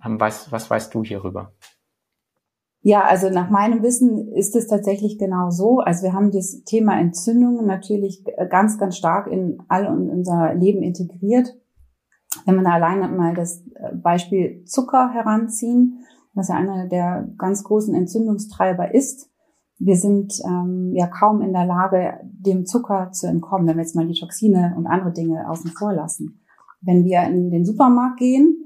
ähm, 0.04 0.18
was, 0.18 0.50
was 0.50 0.68
weißt 0.68 0.92
du 0.92 1.04
hierüber? 1.04 1.52
Ja, 2.86 3.02
also 3.02 3.30
nach 3.30 3.48
meinem 3.48 3.82
Wissen 3.82 4.28
ist 4.34 4.54
es 4.54 4.66
tatsächlich 4.66 5.18
genau 5.18 5.48
so. 5.48 5.78
Also 5.78 6.02
wir 6.02 6.12
haben 6.12 6.30
das 6.30 6.64
Thema 6.64 7.00
Entzündungen 7.00 7.66
natürlich 7.66 8.22
ganz, 8.50 8.76
ganz 8.76 8.98
stark 8.98 9.26
in 9.26 9.62
all 9.68 9.86
unser 9.86 10.52
Leben 10.52 10.82
integriert. 10.82 11.56
Wenn 12.44 12.56
man 12.56 12.66
alleine 12.66 13.08
mal 13.08 13.32
das 13.32 13.64
äh, 13.76 13.94
Beispiel 13.94 14.64
Zucker 14.66 15.14
heranziehen, 15.14 16.04
was 16.34 16.48
ja 16.48 16.56
einer 16.56 16.86
der 16.86 17.26
ganz 17.38 17.64
großen 17.64 17.94
Entzündungstreiber 17.94 18.94
ist. 18.94 19.30
Wir 19.78 19.96
sind 19.96 20.34
ähm, 20.44 20.92
ja 20.94 21.06
kaum 21.06 21.40
in 21.40 21.54
der 21.54 21.64
Lage, 21.64 22.20
dem 22.22 22.66
Zucker 22.66 23.12
zu 23.12 23.26
entkommen, 23.26 23.66
wenn 23.66 23.76
wir 23.76 23.82
jetzt 23.82 23.96
mal 23.96 24.06
die 24.06 24.20
Toxine 24.20 24.74
und 24.76 24.86
andere 24.86 25.12
Dinge 25.12 25.48
außen 25.48 25.70
vor 25.70 25.94
lassen. 25.94 26.42
Wenn 26.82 27.04
wir 27.04 27.22
in 27.22 27.50
den 27.50 27.64
Supermarkt 27.64 28.18
gehen, 28.18 28.63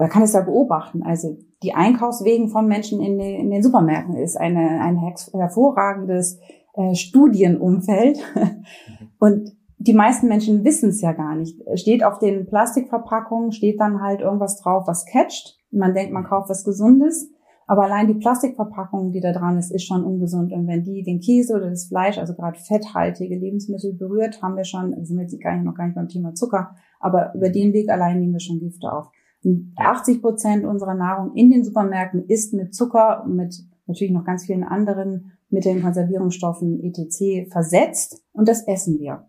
man 0.00 0.08
kann 0.08 0.22
es 0.22 0.32
ja 0.32 0.40
beobachten. 0.40 1.02
Also 1.02 1.36
die 1.62 1.74
Einkaufswegen 1.74 2.48
von 2.48 2.66
Menschen 2.66 3.02
in 3.02 3.18
den, 3.18 3.38
in 3.38 3.50
den 3.50 3.62
Supermärkten 3.62 4.16
ist 4.16 4.36
eine, 4.36 4.80
ein 4.80 4.96
hervorragendes 4.96 6.40
äh, 6.74 6.94
Studienumfeld. 6.94 8.18
Mhm. 8.34 8.64
Und 9.18 9.52
die 9.76 9.92
meisten 9.92 10.26
Menschen 10.28 10.64
wissen 10.64 10.88
es 10.88 11.02
ja 11.02 11.12
gar 11.12 11.36
nicht. 11.36 11.60
Steht 11.74 12.02
auf 12.02 12.18
den 12.18 12.46
Plastikverpackungen, 12.46 13.52
steht 13.52 13.78
dann 13.78 14.00
halt 14.00 14.22
irgendwas 14.22 14.58
drauf, 14.60 14.84
was 14.86 15.04
catcht. 15.04 15.58
Man 15.70 15.92
denkt, 15.92 16.14
man 16.14 16.24
kauft 16.24 16.48
was 16.48 16.64
Gesundes. 16.64 17.30
Aber 17.66 17.84
allein 17.84 18.08
die 18.08 18.14
Plastikverpackung, 18.14 19.12
die 19.12 19.20
da 19.20 19.32
dran 19.32 19.58
ist, 19.58 19.70
ist 19.70 19.84
schon 19.84 20.02
ungesund. 20.02 20.52
Und 20.52 20.66
wenn 20.66 20.82
die 20.82 21.02
den 21.02 21.20
Käse 21.20 21.54
oder 21.54 21.68
das 21.68 21.88
Fleisch, 21.88 22.16
also 22.16 22.34
gerade 22.34 22.58
fetthaltige 22.58 23.36
Lebensmittel 23.36 23.92
berührt, 23.92 24.42
haben 24.42 24.56
wir 24.56 24.64
schon, 24.64 24.92
sind 25.04 25.16
wir 25.16 25.24
jetzt 25.24 25.40
gar 25.40 25.54
nicht, 25.54 25.64
noch 25.64 25.74
gar 25.74 25.84
nicht 25.84 25.94
beim 25.94 26.08
Thema 26.08 26.34
Zucker, 26.34 26.74
aber 26.98 27.34
über 27.34 27.50
den 27.50 27.74
Weg 27.74 27.90
allein 27.90 28.18
nehmen 28.18 28.32
wir 28.32 28.40
schon 28.40 28.58
Gifte 28.58 28.90
auf. 28.90 29.10
Und 29.44 29.72
80 29.76 30.20
Prozent 30.20 30.64
unserer 30.64 30.94
Nahrung 30.94 31.34
in 31.34 31.50
den 31.50 31.64
Supermärkten 31.64 32.26
ist 32.26 32.52
mit 32.52 32.74
Zucker 32.74 33.24
und 33.24 33.36
mit 33.36 33.54
natürlich 33.86 34.12
noch 34.12 34.24
ganz 34.24 34.44
vielen 34.44 34.64
anderen 34.64 35.32
Mitteln, 35.48 35.82
Konservierungsstoffen, 35.82 36.80
etc. 36.84 37.50
versetzt. 37.50 38.22
Und 38.32 38.48
das 38.48 38.66
essen 38.66 38.98
wir. 38.98 39.26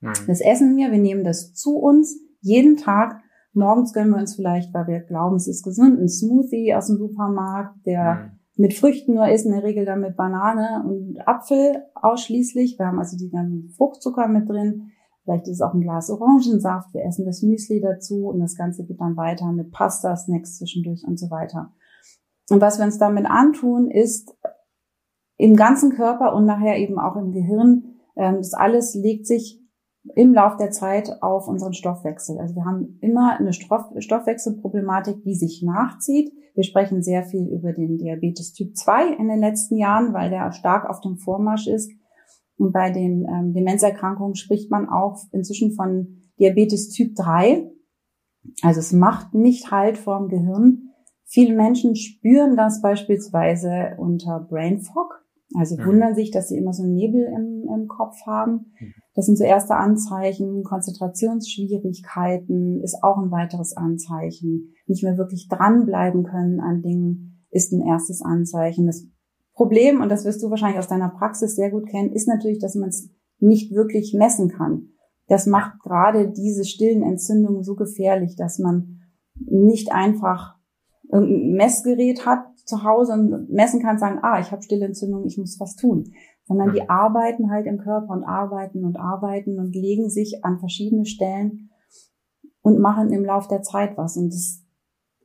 Mhm. 0.00 0.12
Das 0.26 0.40
essen 0.40 0.76
wir, 0.76 0.90
wir 0.90 0.98
nehmen 0.98 1.24
das 1.24 1.54
zu 1.54 1.76
uns 1.76 2.18
jeden 2.40 2.76
Tag 2.76 3.20
Morgens 3.52 3.92
gönnen 3.92 4.12
wir 4.12 4.18
uns 4.18 4.36
vielleicht, 4.36 4.72
weil 4.72 4.86
wir 4.86 5.00
glauben, 5.00 5.36
es 5.36 5.48
ist 5.48 5.64
gesund, 5.64 6.00
ein 6.00 6.08
Smoothie 6.08 6.74
aus 6.74 6.86
dem 6.86 6.98
Supermarkt, 6.98 7.84
der 7.84 8.14
mhm. 8.14 8.38
mit 8.56 8.74
Früchten 8.74 9.14
nur 9.14 9.28
ist, 9.28 9.44
in 9.44 9.52
der 9.52 9.64
Regel 9.64 9.84
dann 9.84 10.00
mit 10.00 10.16
Banane 10.16 10.84
und 10.86 11.18
Apfel 11.26 11.82
ausschließlich. 11.94 12.78
Wir 12.78 12.86
haben 12.86 12.98
also 12.98 13.16
die 13.16 13.30
ganzen 13.30 13.70
Fruchtzucker 13.70 14.28
mit 14.28 14.48
drin. 14.48 14.92
Vielleicht 15.30 15.46
ist 15.46 15.54
es 15.54 15.60
auch 15.60 15.74
ein 15.74 15.80
Glas 15.80 16.10
Orangensaft. 16.10 16.92
Wir 16.92 17.04
essen 17.04 17.24
das 17.24 17.42
Müsli 17.42 17.80
dazu 17.80 18.26
und 18.26 18.40
das 18.40 18.56
Ganze 18.56 18.84
geht 18.84 19.00
dann 19.00 19.16
weiter 19.16 19.52
mit 19.52 19.70
Pasta, 19.70 20.16
Snacks 20.16 20.56
zwischendurch 20.56 21.04
und 21.06 21.20
so 21.20 21.30
weiter. 21.30 21.72
Und 22.50 22.60
was 22.60 22.78
wir 22.78 22.84
uns 22.84 22.98
damit 22.98 23.26
antun, 23.26 23.92
ist 23.92 24.36
im 25.36 25.54
ganzen 25.54 25.92
Körper 25.92 26.34
und 26.34 26.46
nachher 26.46 26.78
eben 26.78 26.98
auch 26.98 27.14
im 27.14 27.30
Gehirn, 27.30 28.00
ähm, 28.16 28.38
das 28.38 28.54
alles 28.54 28.96
legt 28.96 29.24
sich 29.24 29.62
im 30.16 30.34
Lauf 30.34 30.56
der 30.56 30.72
Zeit 30.72 31.22
auf 31.22 31.46
unseren 31.46 31.74
Stoffwechsel. 31.74 32.38
Also 32.40 32.56
wir 32.56 32.64
haben 32.64 32.98
immer 33.00 33.38
eine 33.38 33.52
Stoff 33.52 33.84
Stoffwechselproblematik, 33.98 35.22
die 35.22 35.36
sich 35.36 35.62
nachzieht. 35.62 36.32
Wir 36.56 36.64
sprechen 36.64 37.02
sehr 37.02 37.22
viel 37.22 37.46
über 37.46 37.72
den 37.72 37.98
Diabetes 37.98 38.52
Typ 38.52 38.76
2 38.76 39.14
in 39.14 39.28
den 39.28 39.38
letzten 39.38 39.76
Jahren, 39.76 40.12
weil 40.12 40.30
der 40.30 40.50
stark 40.50 40.90
auf 40.90 41.00
dem 41.00 41.18
Vormarsch 41.18 41.68
ist. 41.68 41.92
Und 42.60 42.72
bei 42.72 42.90
den 42.90 43.26
ähm, 43.26 43.54
Demenzerkrankungen 43.54 44.34
spricht 44.34 44.70
man 44.70 44.86
auch 44.86 45.16
inzwischen 45.32 45.72
von 45.72 46.18
Diabetes 46.38 46.90
Typ 46.90 47.16
3. 47.16 47.70
Also 48.62 48.80
es 48.80 48.92
macht 48.92 49.32
nicht 49.32 49.70
Halt 49.70 49.96
vorm 49.96 50.28
Gehirn. 50.28 50.90
Viele 51.24 51.56
Menschen 51.56 51.96
spüren 51.96 52.56
das 52.56 52.82
beispielsweise 52.82 53.96
unter 53.96 54.40
Brain 54.40 54.80
Fog. 54.80 55.24
Also 55.56 55.78
mhm. 55.78 55.86
wundern 55.86 56.14
sich, 56.14 56.30
dass 56.30 56.48
sie 56.48 56.58
immer 56.58 56.74
so 56.74 56.82
einen 56.82 56.92
Nebel 56.94 57.24
im, 57.24 57.66
im 57.74 57.88
Kopf 57.88 58.26
haben. 58.26 58.74
Mhm. 58.78 58.92
Das 59.14 59.24
sind 59.24 59.38
so 59.38 59.44
erste 59.44 59.76
Anzeichen. 59.76 60.62
Konzentrationsschwierigkeiten 60.62 62.82
ist 62.82 63.02
auch 63.02 63.16
ein 63.16 63.30
weiteres 63.30 63.74
Anzeichen. 63.74 64.74
Nicht 64.86 65.02
mehr 65.02 65.16
wirklich 65.16 65.48
dranbleiben 65.48 66.24
können 66.24 66.60
an 66.60 66.82
Dingen 66.82 67.46
ist 67.50 67.72
ein 67.72 67.86
erstes 67.86 68.20
Anzeichen. 68.22 68.86
Das 68.86 69.06
Problem, 69.60 70.00
und 70.00 70.08
das 70.08 70.24
wirst 70.24 70.42
du 70.42 70.48
wahrscheinlich 70.48 70.78
aus 70.78 70.88
deiner 70.88 71.10
Praxis 71.10 71.54
sehr 71.54 71.70
gut 71.70 71.86
kennen, 71.86 72.12
ist 72.12 72.26
natürlich, 72.26 72.60
dass 72.60 72.74
man 72.76 72.88
es 72.88 73.10
nicht 73.40 73.74
wirklich 73.74 74.14
messen 74.14 74.48
kann. 74.48 74.88
Das 75.28 75.46
macht 75.46 75.80
gerade 75.80 76.30
diese 76.30 76.64
stillen 76.64 77.02
Entzündungen 77.02 77.62
so 77.62 77.74
gefährlich, 77.74 78.36
dass 78.36 78.58
man 78.58 79.02
nicht 79.34 79.92
einfach 79.92 80.54
irgendein 81.12 81.52
Messgerät 81.56 82.24
hat 82.24 82.44
zu 82.64 82.84
Hause 82.84 83.12
und 83.12 83.50
messen 83.50 83.82
kann, 83.82 83.98
sagen, 83.98 84.20
ah, 84.22 84.40
ich 84.40 84.50
habe 84.50 84.62
stille 84.62 84.86
Entzündung, 84.86 85.26
ich 85.26 85.36
muss 85.36 85.60
was 85.60 85.76
tun 85.76 86.12
sondern 86.50 86.72
die 86.72 86.90
arbeiten 86.90 87.48
halt 87.48 87.66
im 87.66 87.78
Körper 87.78 88.12
und 88.12 88.24
arbeiten 88.24 88.84
und 88.84 88.96
arbeiten 88.96 89.60
und 89.60 89.72
legen 89.72 90.10
sich 90.10 90.44
an 90.44 90.58
verschiedene 90.58 91.06
Stellen 91.06 91.70
und 92.60 92.80
machen 92.80 93.12
im 93.12 93.24
Lauf 93.24 93.46
der 93.46 93.62
Zeit 93.62 93.96
was. 93.96 94.16
Und 94.16 94.30
das 94.30 94.59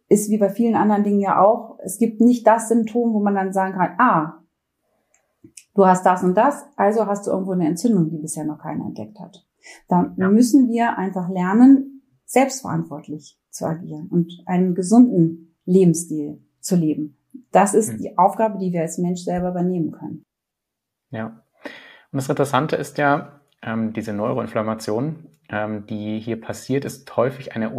ist 0.08 0.30
wie 0.30 0.38
bei 0.38 0.50
vielen 0.50 0.76
anderen 0.76 1.04
Dingen 1.04 1.20
ja 1.20 1.42
auch, 1.42 1.80
es 1.84 1.98
gibt 1.98 2.22
nicht 2.22 2.46
das 2.46 2.70
Symptom, 2.70 3.14
wo 3.14 3.20
man 3.20 3.36
dann 3.36 3.54
sagen 3.54 3.74
kann, 3.74 3.96
ah, 3.98 4.44
du 5.74 5.86
hast 5.86 6.06
das 6.06 6.24
und 6.24 6.36
das, 6.36 6.66
also 6.76 7.08
hast 7.08 7.28
du 7.28 7.32
irgendwo 7.32 7.54
eine 7.54 7.68
Entzündung, 7.68 8.10
die 8.10 8.18
bisher 8.18 8.46
noch 8.46 8.60
keiner 8.60 8.86
entdeckt 8.86 9.20
hat. 9.20 9.46
Da 9.88 10.14
ja. 10.18 10.30
müssen 10.30 10.70
wir 10.70 10.98
einfach 10.98 11.30
lernen, 11.30 12.04
selbstverantwortlich 12.26 13.40
zu 13.50 13.66
agieren 13.66 14.08
und 14.10 14.32
einen 14.46 14.76
gesunden 14.76 15.56
Lebensstil 15.66 16.44
zu 16.60 16.76
leben. 16.76 17.18
Das 17.52 17.74
ist 17.74 17.92
hm. 17.92 17.98
die 17.98 18.18
Aufgabe, 18.18 18.58
die 18.58 18.72
wir 18.72 18.82
als 18.82 18.98
Mensch 18.98 19.22
selber 19.22 19.50
übernehmen 19.50 19.92
können. 19.92 20.24
Ja. 21.10 21.28
Und 22.12 22.18
das 22.18 22.30
Interessante 22.30 22.76
ist 22.76 22.98
ja, 22.98 23.42
ähm, 23.66 23.94
diese 23.94 24.14
Neuroinflammation, 24.14 25.28
ähm, 25.50 25.86
die 25.88 26.20
hier 26.20 26.40
passiert, 26.40 26.86
ist 26.86 27.16
häufig 27.18 27.56
eine, 27.56 27.74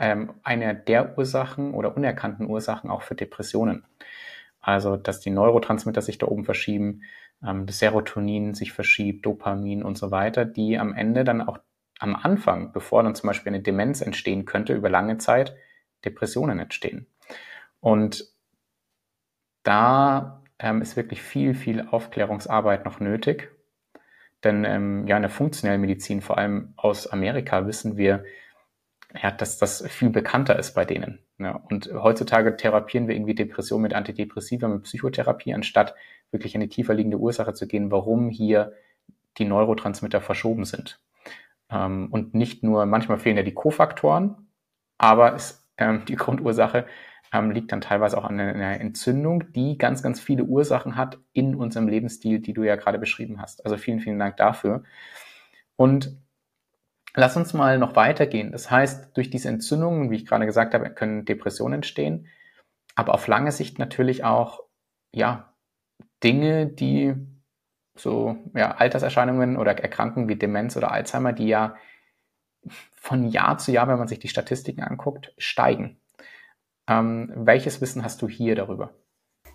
ähm, 0.00 0.34
eine 0.42 0.74
der 0.74 1.16
Ursachen 1.16 1.72
oder 1.72 1.96
unerkannten 1.96 2.46
Ursachen 2.46 2.90
auch 2.90 3.02
für 3.02 3.14
Depressionen. 3.14 3.84
Also, 4.60 4.96
dass 4.96 5.20
die 5.20 5.30
Neurotransmitter 5.30 6.02
sich 6.02 6.18
da 6.18 6.26
oben 6.26 6.44
verschieben, 6.44 7.02
ähm, 7.42 7.66
das 7.66 7.78
Serotonin 7.78 8.54
sich 8.54 8.72
verschiebt, 8.72 9.24
Dopamin 9.24 9.82
und 9.82 9.96
so 9.96 10.10
weiter, 10.10 10.44
die 10.44 10.78
am 10.78 10.92
Ende 10.92 11.24
dann 11.24 11.40
auch 11.40 11.58
am 12.00 12.16
Anfang, 12.16 12.72
bevor 12.72 13.02
dann 13.02 13.14
zum 13.14 13.28
Beispiel 13.28 13.52
eine 13.52 13.62
Demenz 13.62 14.00
entstehen 14.00 14.44
könnte, 14.44 14.74
über 14.74 14.90
lange 14.90 15.18
Zeit 15.18 15.56
Depressionen 16.04 16.58
entstehen. 16.58 17.06
Und 17.80 18.24
da 19.62 20.42
ähm, 20.58 20.82
ist 20.82 20.96
wirklich 20.96 21.22
viel, 21.22 21.54
viel 21.54 21.86
Aufklärungsarbeit 21.88 22.84
noch 22.84 23.00
nötig. 23.00 23.50
Denn 24.44 24.64
ähm, 24.64 25.06
ja, 25.06 25.16
in 25.16 25.22
der 25.22 25.30
funktionellen 25.30 25.80
Medizin, 25.80 26.20
vor 26.20 26.38
allem 26.38 26.74
aus 26.76 27.06
Amerika, 27.06 27.66
wissen 27.66 27.96
wir, 27.96 28.24
ja, 29.20 29.30
dass 29.30 29.58
das 29.58 29.86
viel 29.88 30.10
bekannter 30.10 30.58
ist 30.58 30.74
bei 30.74 30.84
denen. 30.84 31.20
Ja. 31.38 31.62
Und 31.70 31.90
heutzutage 31.92 32.56
therapieren 32.56 33.08
wir 33.08 33.14
irgendwie 33.14 33.34
Depression 33.34 33.82
mit 33.82 33.94
Antidepressiva, 33.94 34.68
mit 34.68 34.82
Psychotherapie, 34.84 35.54
anstatt 35.54 35.94
wirklich 36.30 36.54
in 36.54 36.60
die 36.60 36.68
tiefer 36.68 36.94
liegende 36.94 37.18
Ursache 37.18 37.54
zu 37.54 37.66
gehen, 37.66 37.90
warum 37.90 38.28
hier 38.28 38.72
die 39.38 39.44
Neurotransmitter 39.44 40.20
verschoben 40.20 40.64
sind. 40.64 41.00
Ähm, 41.70 42.08
und 42.10 42.34
nicht 42.34 42.62
nur, 42.62 42.86
manchmal 42.86 43.18
fehlen 43.18 43.36
ja 43.36 43.42
die 43.42 43.54
Kofaktoren, 43.54 44.48
aber 44.98 45.34
ist 45.34 45.66
ähm, 45.78 46.04
die 46.06 46.16
Grundursache 46.16 46.86
ähm, 47.32 47.50
liegt 47.50 47.72
dann 47.72 47.80
teilweise 47.80 48.16
auch 48.16 48.24
an 48.24 48.40
einer 48.40 48.80
Entzündung, 48.80 49.52
die 49.52 49.78
ganz, 49.78 50.02
ganz 50.02 50.20
viele 50.20 50.44
Ursachen 50.44 50.96
hat 50.96 51.18
in 51.32 51.54
unserem 51.54 51.88
Lebensstil, 51.88 52.40
die 52.40 52.52
du 52.52 52.62
ja 52.62 52.76
gerade 52.76 52.98
beschrieben 52.98 53.40
hast. 53.40 53.64
Also 53.64 53.76
vielen, 53.76 54.00
vielen 54.00 54.18
Dank 54.18 54.36
dafür. 54.36 54.84
Und 55.76 56.16
lass 57.14 57.36
uns 57.36 57.52
mal 57.54 57.78
noch 57.78 57.96
weitergehen. 57.96 58.52
Das 58.52 58.70
heißt, 58.70 59.16
durch 59.16 59.30
diese 59.30 59.48
Entzündungen, 59.48 60.10
wie 60.10 60.16
ich 60.16 60.26
gerade 60.26 60.46
gesagt 60.46 60.74
habe, 60.74 60.90
können 60.90 61.24
Depressionen 61.24 61.74
entstehen, 61.74 62.28
aber 62.94 63.14
auf 63.14 63.26
lange 63.26 63.52
Sicht 63.52 63.78
natürlich 63.78 64.24
auch, 64.24 64.64
ja, 65.12 65.54
Dinge, 66.22 66.66
die 66.66 67.14
so, 67.94 68.36
ja, 68.54 68.72
Alterserscheinungen 68.72 69.56
oder 69.56 69.78
Erkrankungen 69.78 70.28
wie 70.28 70.36
Demenz 70.36 70.76
oder 70.76 70.90
Alzheimer, 70.90 71.32
die 71.32 71.48
ja 71.48 71.76
von 72.94 73.28
Jahr 73.28 73.58
zu 73.58 73.72
Jahr, 73.72 73.88
wenn 73.88 73.98
man 73.98 74.08
sich 74.08 74.18
die 74.18 74.28
Statistiken 74.28 74.82
anguckt, 74.82 75.32
steigen. 75.38 76.00
Ähm, 76.88 77.30
welches 77.34 77.80
Wissen 77.80 78.02
hast 78.02 78.22
du 78.22 78.28
hier 78.28 78.54
darüber? 78.54 78.90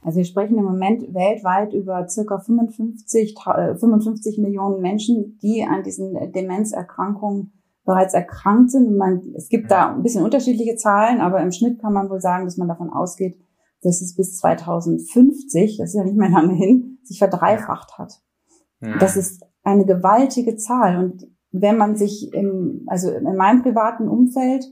Also 0.04 0.18
wir 0.18 0.25
sprechen 0.25 0.58
im 0.58 0.66
Moment 0.66 1.13
weltweit 1.13 1.74
über 1.74 2.08
circa 2.10 2.40
55, 2.40 3.36
55 3.80 4.38
äh, 4.38 4.42
Millionen 4.42 4.82
Menschen, 4.82 5.40
die 5.42 5.63
an 5.63 5.84
diesen 5.84 6.32
Demenzerkrankungen 6.34 7.54
bereits 7.86 8.13
erkrankt 8.13 8.72
sind. 8.72 8.98
Man, 8.98 9.34
es 9.36 9.50
gibt 9.50 9.72
da 9.72 9.94
ein 9.94 10.04
bisschen 10.04 10.24
unterschiedliche 10.24 10.75
Zahlen, 10.75 11.22
aber 11.22 11.42
im 11.42 11.52
Schnitt 11.52 11.82
kann 11.82 11.94
man 11.94 12.10
wohl 12.10 12.22
sagen, 12.22 12.46
dass 12.46 12.58
man 12.58 12.68
davon 12.68 12.90
ausgeht, 12.90 13.38
dass 13.82 14.02
es 14.02 14.16
bis 14.16 14.38
2050, 14.38 15.78
das 15.78 15.90
ist 15.90 15.96
ja 15.96 16.04
nicht 16.04 16.18
mehr 16.18 16.30
lange 16.30 16.54
hin, 16.54 17.00
sich 17.04 17.20
verdreifacht 17.20 17.98
hat. 17.98 18.22
Ja. 18.82 18.98
Das 19.00 19.18
ist 19.18 19.46
eine 19.63 19.86
gewaltige 19.86 20.56
Zahl. 20.56 20.98
Und 20.98 21.28
wenn 21.52 21.78
man 21.78 21.96
sich 21.96 22.34
im, 22.34 22.84
also 22.88 23.12
in 23.12 23.36
meinem 23.36 23.62
privaten 23.62 24.08
Umfeld 24.08 24.66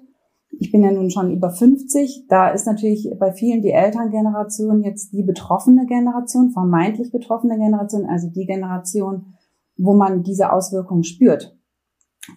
ich 0.51 0.71
bin 0.71 0.83
ja 0.83 0.91
nun 0.91 1.09
schon 1.09 1.31
über 1.31 1.49
50. 1.49 2.25
Da 2.27 2.49
ist 2.49 2.65
natürlich 2.65 3.09
bei 3.19 3.31
vielen 3.31 3.61
die 3.61 3.71
Elterngeneration 3.71 4.83
jetzt 4.83 5.11
die 5.13 5.23
betroffene 5.23 5.85
Generation, 5.85 6.51
vermeintlich 6.51 7.11
betroffene 7.11 7.57
Generation, 7.57 8.05
also 8.05 8.29
die 8.29 8.45
Generation, 8.45 9.33
wo 9.77 9.93
man 9.93 10.23
diese 10.23 10.51
Auswirkungen 10.51 11.03
spürt. 11.03 11.57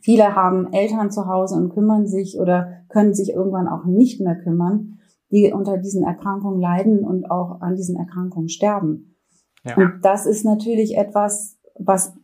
Viele 0.00 0.34
haben 0.34 0.72
Eltern 0.72 1.10
zu 1.10 1.26
Hause 1.26 1.56
und 1.56 1.70
kümmern 1.70 2.06
sich 2.06 2.38
oder 2.38 2.84
können 2.88 3.14
sich 3.14 3.30
irgendwann 3.30 3.68
auch 3.68 3.84
nicht 3.84 4.20
mehr 4.20 4.36
kümmern, 4.36 4.98
die 5.30 5.52
unter 5.52 5.76
diesen 5.76 6.04
Erkrankungen 6.04 6.60
leiden 6.60 7.04
und 7.04 7.30
auch 7.30 7.60
an 7.60 7.76
diesen 7.76 7.96
Erkrankungen 7.96 8.48
sterben. 8.48 9.16
Ja. 9.64 9.76
Und 9.76 10.00
das 10.02 10.26
ist 10.26 10.44
natürlich 10.44 10.96
etwas, 10.96 11.58
was 11.78 12.14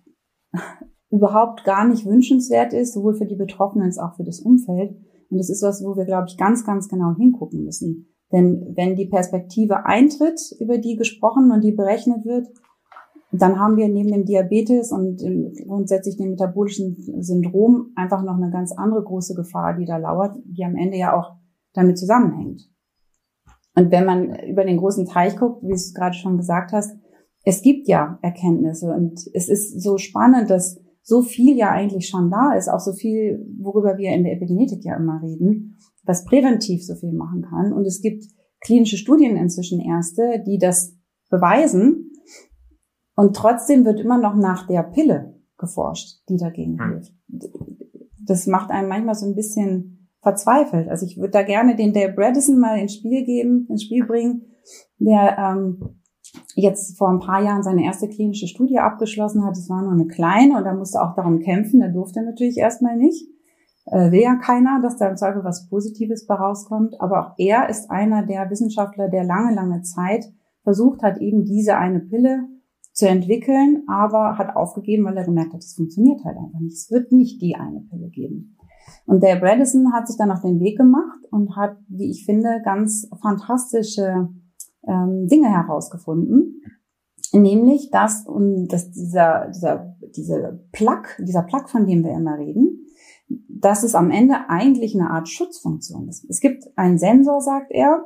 überhaupt 1.11 1.64
gar 1.64 1.87
nicht 1.87 2.06
wünschenswert 2.06 2.73
ist, 2.73 2.94
sowohl 2.94 3.14
für 3.14 3.26
die 3.26 3.37
Betroffenen 3.37 3.87
als 3.87 3.99
auch 3.99 4.14
für 4.14 4.25
das 4.25 4.40
Umfeld. 4.40 4.97
Und 5.30 5.38
das 5.38 5.49
ist 5.49 5.62
was, 5.62 5.82
wo 5.84 5.96
wir, 5.96 6.04
glaube 6.04 6.26
ich, 6.28 6.37
ganz, 6.37 6.64
ganz 6.64 6.88
genau 6.88 7.14
hingucken 7.16 7.64
müssen. 7.64 8.08
Denn 8.32 8.75
wenn 8.76 8.96
die 8.96 9.06
Perspektive 9.06 9.87
eintritt, 9.87 10.40
über 10.60 10.78
die 10.78 10.96
gesprochen 10.96 11.50
und 11.50 11.62
die 11.62 11.72
berechnet 11.72 12.25
wird, 12.25 12.49
dann 13.32 13.60
haben 13.60 13.76
wir 13.76 13.88
neben 13.88 14.10
dem 14.10 14.25
Diabetes 14.25 14.90
und 14.90 15.22
grundsätzlich 15.66 16.16
dem 16.16 16.30
metabolischen 16.30 16.96
Syndrom 17.22 17.92
einfach 17.94 18.22
noch 18.22 18.37
eine 18.37 18.50
ganz 18.50 18.72
andere 18.72 19.04
große 19.04 19.34
Gefahr, 19.34 19.76
die 19.76 19.84
da 19.84 19.99
lauert, 19.99 20.37
die 20.44 20.64
am 20.64 20.76
Ende 20.76 20.96
ja 20.96 21.16
auch 21.16 21.37
damit 21.72 21.99
zusammenhängt. 21.99 22.68
Und 23.76 23.92
wenn 23.92 24.04
man 24.04 24.34
über 24.49 24.64
den 24.64 24.78
großen 24.78 25.06
Teich 25.06 25.37
guckt, 25.37 25.62
wie 25.62 25.68
du 25.68 25.75
es 25.75 25.94
gerade 25.94 26.16
schon 26.16 26.37
gesagt 26.37 26.72
hast, 26.72 26.96
es 27.44 27.62
gibt 27.62 27.88
ja 27.88 28.18
Erkenntnisse 28.20 28.92
und 28.92 29.20
es 29.32 29.49
ist 29.49 29.80
so 29.80 29.96
spannend, 29.96 30.50
dass 30.50 30.80
so 31.02 31.23
viel 31.23 31.57
ja 31.57 31.71
eigentlich 31.71 32.09
schon 32.09 32.30
da 32.30 32.54
ist, 32.54 32.69
auch 32.69 32.80
so 32.80 32.92
viel, 32.92 33.47
worüber 33.59 33.99
wir 33.99 34.12
in 34.12 34.25
der 34.25 34.35
Epigenetik 34.35 34.85
ja 34.85 34.97
immer 34.97 35.21
reden, 35.23 35.78
was 36.04 36.25
präventiv 36.25 36.85
so 36.85 36.95
viel 36.95 37.12
machen 37.12 37.42
kann. 37.42 37.73
Und 37.73 37.87
es 37.87 38.00
gibt 38.00 38.25
klinische 38.61 38.97
Studien 38.97 39.37
inzwischen 39.37 39.80
erste, 39.80 40.42
die 40.47 40.59
das 40.59 40.97
beweisen. 41.30 42.12
Und 43.16 43.35
trotzdem 43.35 43.85
wird 43.85 44.00
immer 44.00 44.19
noch 44.19 44.37
nach 44.37 44.66
der 44.66 44.83
Pille 44.83 45.40
geforscht, 45.59 46.21
die 46.28 46.37
dagegen 46.37 46.78
hm. 46.78 46.92
hilft. 46.92 47.12
Das 48.26 48.47
macht 48.47 48.71
einem 48.71 48.88
manchmal 48.88 49.14
so 49.14 49.26
ein 49.26 49.35
bisschen 49.35 50.09
verzweifelt. 50.23 50.88
Also 50.88 51.07
ich 51.07 51.16
würde 51.16 51.30
da 51.30 51.42
gerne 51.42 51.76
den 51.76 51.92
Dale 51.92 52.12
Bredesen 52.12 52.59
mal 52.59 52.78
ins 52.78 52.95
Spiel 52.95 53.25
geben, 53.25 53.66
ins 53.69 53.85
Spiel 53.85 54.07
bringen, 54.07 54.42
der 54.99 55.37
ähm, 55.38 56.00
jetzt 56.54 56.96
vor 56.96 57.08
ein 57.08 57.20
paar 57.20 57.42
Jahren 57.42 57.62
seine 57.62 57.84
erste 57.84 58.08
klinische 58.08 58.46
Studie 58.46 58.78
abgeschlossen 58.78 59.44
hat. 59.44 59.56
Es 59.56 59.68
war 59.68 59.82
nur 59.82 59.92
eine 59.92 60.06
kleine 60.06 60.56
und 60.56 60.64
er 60.64 60.75
musste 60.75 61.02
auch 61.02 61.14
darum 61.14 61.40
kämpfen. 61.40 61.80
Er 61.80 61.90
durfte 61.90 62.22
natürlich 62.22 62.58
erstmal 62.58 62.96
nicht. 62.96 63.26
Äh, 63.87 64.12
will 64.12 64.22
ja 64.22 64.37
keiner, 64.37 64.80
dass 64.82 64.96
da 64.96 65.08
im 65.08 65.16
Zweifel 65.16 65.42
was 65.44 65.68
Positives 65.68 66.26
bei 66.26 66.34
rauskommt. 66.34 67.00
Aber 67.00 67.20
auch 67.20 67.34
er 67.38 67.68
ist 67.68 67.90
einer 67.90 68.25
der 68.25 68.50
Wissenschaftler, 68.50 69.08
der 69.08 69.25
lange, 69.25 69.54
lange 69.54 69.82
Zeit 69.82 70.26
versucht 70.62 71.02
hat, 71.02 71.18
eben 71.18 71.44
diese 71.44 71.76
eine 71.76 72.00
Pille 72.00 72.46
zu 72.92 73.08
entwickeln, 73.08 73.84
aber 73.88 74.37
hat 74.37 74.56
aufgegeben, 74.56 75.04
weil 75.04 75.16
er 75.16 75.25
gemerkt 75.25 75.54
hat, 75.54 75.60
es 75.60 75.75
funktioniert 75.75 76.25
halt 76.25 76.37
einfach 76.37 76.60
nicht. 76.60 76.76
Es 76.76 76.90
wird 76.90 77.12
nicht 77.12 77.40
die 77.40 77.56
eine 77.56 77.80
Pille 77.80 78.08
geben. 78.08 78.56
Und 79.06 79.22
der 79.22 79.37
Bredesen 79.37 79.92
hat 79.92 80.06
sich 80.06 80.16
dann 80.16 80.30
auf 80.30 80.42
den 80.42 80.60
Weg 80.60 80.76
gemacht 80.76 81.25
und 81.30 81.56
hat, 81.56 81.76
wie 81.88 82.10
ich 82.10 82.25
finde, 82.25 82.60
ganz 82.64 83.08
fantastische 83.22 84.28
ähm, 84.87 85.26
Dinge 85.28 85.49
herausgefunden. 85.49 86.62
Nämlich, 87.32 87.90
dass, 87.90 88.26
und 88.26 88.68
dass 88.68 88.90
dieser, 88.90 89.49
dieser, 89.54 89.96
diese 90.16 90.64
Plug, 90.72 91.02
dieser 91.20 91.42
Plug, 91.42 91.68
von 91.68 91.87
dem 91.87 92.02
wir 92.02 92.12
immer 92.12 92.38
reden, 92.38 92.87
dass 93.49 93.84
es 93.84 93.94
am 93.94 94.10
Ende 94.10 94.49
eigentlich 94.49 94.94
eine 94.94 95.10
Art 95.10 95.28
Schutzfunktion 95.28 96.08
ist. 96.08 96.28
Es 96.28 96.40
gibt 96.40 96.64
einen 96.76 96.99
Sensor, 96.99 97.40
sagt 97.40 97.70
er, 97.70 98.04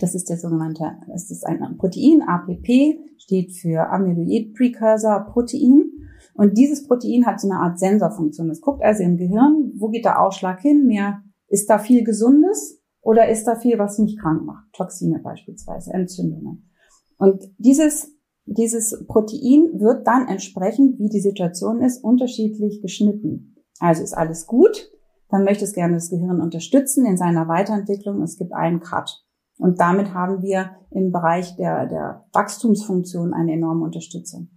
das 0.00 0.14
ist 0.14 0.28
der 0.28 0.36
sogenannte, 0.36 0.98
das 1.08 1.30
ist 1.30 1.46
ein 1.46 1.78
Protein, 1.78 2.22
APP, 2.22 2.98
steht 3.16 3.52
für 3.52 3.88
Amyloid 3.90 4.54
Precursor 4.54 5.26
Protein. 5.32 5.90
Und 6.34 6.58
dieses 6.58 6.86
Protein 6.86 7.26
hat 7.26 7.40
so 7.40 7.48
eine 7.48 7.60
Art 7.60 7.78
Sensorfunktion. 7.78 8.50
Es 8.50 8.60
guckt 8.60 8.82
also 8.82 9.02
im 9.02 9.16
Gehirn, 9.16 9.72
wo 9.76 9.88
geht 9.88 10.04
der 10.04 10.20
Ausschlag 10.20 10.60
hin? 10.60 10.86
Mehr, 10.86 11.22
ist 11.48 11.70
da 11.70 11.78
viel 11.78 12.04
Gesundes 12.04 12.83
oder 13.04 13.28
ist 13.28 13.44
da 13.44 13.54
viel, 13.54 13.78
was 13.78 13.98
mich 13.98 14.18
krank 14.18 14.44
macht? 14.44 14.72
Toxine 14.72 15.20
beispielsweise, 15.20 15.92
Entzündungen. 15.92 16.70
Und 17.18 17.44
dieses, 17.58 18.10
dieses 18.46 19.04
Protein 19.06 19.78
wird 19.78 20.06
dann 20.06 20.26
entsprechend, 20.26 20.98
wie 20.98 21.10
die 21.10 21.20
Situation 21.20 21.82
ist, 21.82 22.02
unterschiedlich 22.02 22.80
geschnitten. 22.80 23.56
Also 23.78 24.02
ist 24.02 24.14
alles 24.14 24.46
gut, 24.46 24.90
dann 25.28 25.44
möchte 25.44 25.64
es 25.64 25.74
gerne 25.74 25.94
das 25.94 26.10
Gehirn 26.10 26.40
unterstützen 26.40 27.04
in 27.04 27.16
seiner 27.16 27.46
Weiterentwicklung. 27.46 28.22
Es 28.22 28.38
gibt 28.38 28.52
einen 28.52 28.80
Cut. 28.80 29.24
Und 29.58 29.80
damit 29.80 30.14
haben 30.14 30.42
wir 30.42 30.70
im 30.90 31.12
Bereich 31.12 31.56
der, 31.56 31.86
der 31.86 32.24
Wachstumsfunktion 32.32 33.34
eine 33.34 33.52
enorme 33.52 33.84
Unterstützung. 33.84 34.48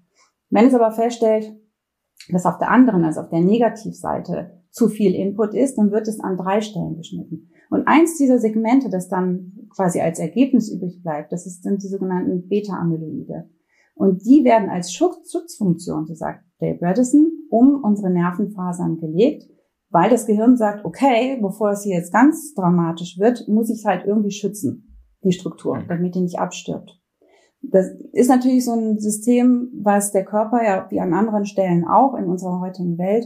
Wenn 0.49 0.67
es 0.67 0.73
aber 0.73 0.91
feststellt, 0.91 1.53
dass 2.29 2.45
auf 2.45 2.57
der 2.57 2.71
anderen, 2.71 3.03
also 3.03 3.21
auf 3.21 3.29
der 3.29 3.41
Negativseite, 3.41 4.61
zu 4.77 4.89
viel 4.89 5.15
Input 5.15 5.55
ist, 5.55 5.75
dann 5.75 5.91
wird 5.91 6.07
es 6.07 6.19
an 6.19 6.37
drei 6.37 6.61
Stellen 6.61 6.97
geschnitten. 6.97 7.49
Und 7.71 7.87
eins 7.87 8.17
dieser 8.17 8.37
Segmente, 8.37 8.89
das 8.89 9.09
dann 9.09 9.67
quasi 9.75 9.99
als 9.99 10.19
Ergebnis 10.19 10.69
übrig 10.69 11.01
bleibt, 11.01 11.31
das 11.31 11.45
sind 11.45 11.81
die 11.81 11.87
sogenannten 11.87 12.47
Beta-Amyloide. 12.47 13.49
Und 13.95 14.23
die 14.23 14.43
werden 14.45 14.69
als 14.69 14.93
Schutzfunktion, 14.93 16.05
so 16.05 16.13
sagt 16.13 16.45
Dave 16.59 16.77
Bredesen, 16.77 17.47
um 17.49 17.83
unsere 17.83 18.11
Nervenfasern 18.11 18.99
gelegt, 18.99 19.49
weil 19.89 20.11
das 20.11 20.27
Gehirn 20.27 20.57
sagt, 20.57 20.85
okay, 20.85 21.39
bevor 21.41 21.71
es 21.71 21.81
hier 21.81 21.95
jetzt 21.95 22.13
ganz 22.13 22.53
dramatisch 22.53 23.17
wird, 23.17 23.47
muss 23.47 23.71
ich 23.71 23.79
es 23.79 23.85
halt 23.85 24.05
irgendwie 24.05 24.31
schützen, 24.31 24.95
die 25.23 25.31
Struktur, 25.31 25.77
mhm. 25.77 25.87
damit 25.87 26.13
die 26.13 26.21
nicht 26.21 26.37
abstirbt. 26.37 27.01
Das 27.63 27.87
ist 28.11 28.29
natürlich 28.29 28.63
so 28.63 28.73
ein 28.73 28.99
System, 28.99 29.71
was 29.81 30.11
der 30.11 30.23
Körper 30.23 30.63
ja 30.63 30.85
wie 30.91 30.99
an 30.99 31.15
anderen 31.15 31.45
Stellen 31.45 31.85
auch 31.87 32.13
in 32.13 32.25
unserer 32.25 32.59
heutigen 32.59 32.99
Welt, 32.99 33.25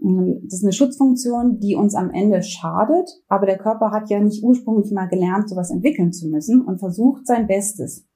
das 0.00 0.54
ist 0.54 0.64
eine 0.64 0.72
Schutzfunktion, 0.72 1.60
die 1.60 1.76
uns 1.76 1.94
am 1.94 2.10
Ende 2.10 2.42
schadet, 2.42 3.08
aber 3.28 3.46
der 3.46 3.58
Körper 3.58 3.90
hat 3.90 4.10
ja 4.10 4.20
nicht 4.20 4.42
ursprünglich 4.42 4.92
mal 4.92 5.08
gelernt, 5.08 5.48
sowas 5.48 5.70
entwickeln 5.70 6.12
zu 6.12 6.28
müssen 6.28 6.62
und 6.62 6.78
versucht 6.78 7.26
sein 7.26 7.46
Bestes. 7.46 8.06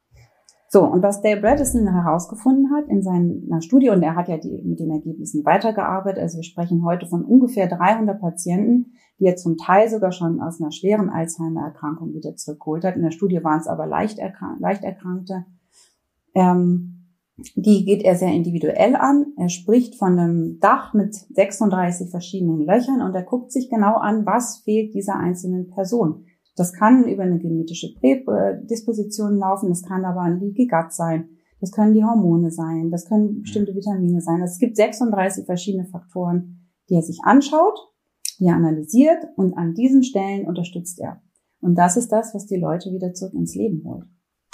So, 0.71 0.85
und 0.85 1.03
was 1.03 1.23
Dale 1.23 1.41
Bredesen 1.41 1.91
herausgefunden 1.91 2.71
hat 2.77 2.89
in 2.89 3.03
seiner 3.03 3.63
Studie, 3.63 3.89
und 3.89 4.03
er 4.03 4.17
hat 4.17 4.29
ja 4.29 4.37
die, 4.37 4.63
mit 4.63 4.79
den 4.79 4.91
Ergebnissen 4.91 5.43
weitergearbeitet, 5.47 6.23
also 6.23 6.37
wir 6.37 6.45
sprechen 6.45 6.85
heute 6.85 7.07
von 7.07 7.25
ungefähr 7.25 7.69
300 7.69 8.21
Patienten, 8.21 8.93
die 9.19 9.25
er 9.25 9.37
zum 9.37 9.57
Teil 9.57 9.89
sogar 9.89 10.13
schon 10.13 10.43
aus 10.43 10.61
einer 10.61 10.71
schweren 10.71 11.09
Alzheimer-Erkrankung 11.09 12.13
wieder 12.13 12.37
zurückgeholt 12.37 12.85
hat. 12.85 12.97
In 12.97 13.03
der 13.03 13.13
Studie 13.13 13.43
waren 13.43 13.61
es 13.61 13.67
aber 13.67 13.87
leicht, 13.87 14.19
leicht 14.59 14.85
Erkrankte. 14.85 15.47
Ähm, 16.35 16.98
die 17.55 17.85
geht 17.85 18.03
er 18.03 18.17
sehr 18.17 18.33
individuell 18.33 18.97
an. 18.97 19.33
Er 19.37 19.49
spricht 19.49 19.95
von 19.95 20.19
einem 20.19 20.59
Dach 20.61 20.93
mit 20.93 21.15
36 21.15 22.11
verschiedenen 22.11 22.67
Löchern 22.67 23.01
und 23.01 23.15
er 23.15 23.23
guckt 23.23 23.53
sich 23.53 23.71
genau 23.71 23.95
an, 23.97 24.27
was 24.27 24.59
fehlt 24.59 24.95
dieser 24.95 25.17
einzelnen 25.17 25.69
Person. 25.69 26.25
Das 26.57 26.73
kann 26.73 27.07
über 27.07 27.23
eine 27.23 27.39
genetische 27.39 27.95
Prädisposition 27.95 29.39
laufen, 29.39 29.69
das 29.69 29.85
kann 29.85 30.05
aber 30.05 30.23
ein 30.23 30.41
Leaky 30.41 30.67
Gut 30.67 30.93
sein, 30.93 31.29
das 31.61 31.71
können 31.71 31.95
die 31.95 32.05
Hormone 32.05 32.51
sein, 32.51 32.91
das 32.91 33.07
können 33.07 33.43
bestimmte 33.43 33.75
Vitamine 33.77 34.21
sein. 34.21 34.43
Es 34.43 34.59
gibt 34.59 34.77
36 34.77 35.47
verschiedene 35.47 35.87
Faktoren, 35.87 36.69
die 36.91 36.95
er 36.95 37.03
sich 37.03 37.21
anschaut, 37.23 37.79
die 38.41 38.47
er 38.47 38.57
analysiert 38.57 39.25
und 39.37 39.57
an 39.57 39.75
diesen 39.75 40.03
Stellen 40.03 40.49
unterstützt 40.49 40.99
er. 40.99 41.23
Und 41.61 41.77
das 41.77 41.97
ist 41.97 42.11
das, 42.11 42.35
was 42.35 42.47
die 42.47 42.59
Leute 42.59 42.93
wieder 42.93 43.13
zurück 43.15 43.35
ins 43.35 43.55
Leben 43.55 43.85
holt. 43.85 44.07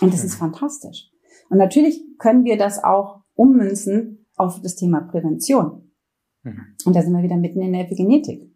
Und 0.02 0.12
das 0.12 0.24
ist 0.24 0.34
fantastisch. 0.34 1.10
Und 1.50 1.58
natürlich 1.58 2.02
können 2.18 2.44
wir 2.44 2.56
das 2.56 2.82
auch 2.82 3.22
ummünzen 3.34 4.26
auf 4.36 4.60
das 4.60 4.76
Thema 4.76 5.00
Prävention. 5.02 5.92
Mhm. 6.42 6.60
Und 6.84 6.96
da 6.96 7.02
sind 7.02 7.12
wir 7.12 7.22
wieder 7.22 7.36
mitten 7.36 7.60
in 7.60 7.72
der 7.72 7.82
Epigenetik. 7.82 8.50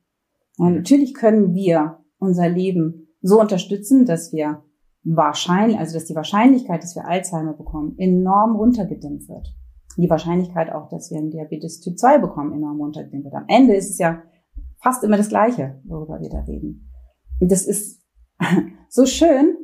Ja, 0.59 0.70
natürlich 0.70 1.14
können 1.14 1.55
wir 1.55 1.98
unser 2.18 2.48
Leben 2.48 3.09
so 3.20 3.40
unterstützen, 3.40 4.07
dass 4.07 4.33
wir 4.33 4.64
wahrscheinlich, 5.05 5.79
also 5.79 5.94
dass 5.94 6.05
die 6.05 6.14
Wahrscheinlichkeit, 6.14 6.83
dass 6.83 6.96
wir 6.96 7.07
Alzheimer 7.07 7.55
bekommen, 7.55 7.94
enorm 7.98 8.57
runtergedimmt 8.57 9.29
wird. 9.29 9.55
Die 9.96 10.11
Wahrscheinlichkeit 10.11 10.70
auch, 10.70 10.88
dass 10.88 11.11
wir 11.11 11.18
einen 11.18 11.31
Diabetes 11.31 11.81
Typ 11.81 11.98
2 11.98 12.18
bekommen, 12.18 12.53
enorm 12.53 12.81
runtergedimmt 12.81 13.24
wird. 13.24 13.35
Am 13.35 13.44
Ende 13.48 13.74
ist 13.74 13.90
es 13.90 13.98
ja 13.98 14.22
fast 14.81 15.03
immer 15.03 15.16
das 15.16 15.29
Gleiche, 15.29 15.81
worüber 15.85 16.20
wir 16.20 16.29
da 16.29 16.40
reden. 16.40 16.92
Und 17.40 17.51
das 17.51 17.66
ist 17.66 18.01
so 18.88 19.07
schön, 19.07 19.57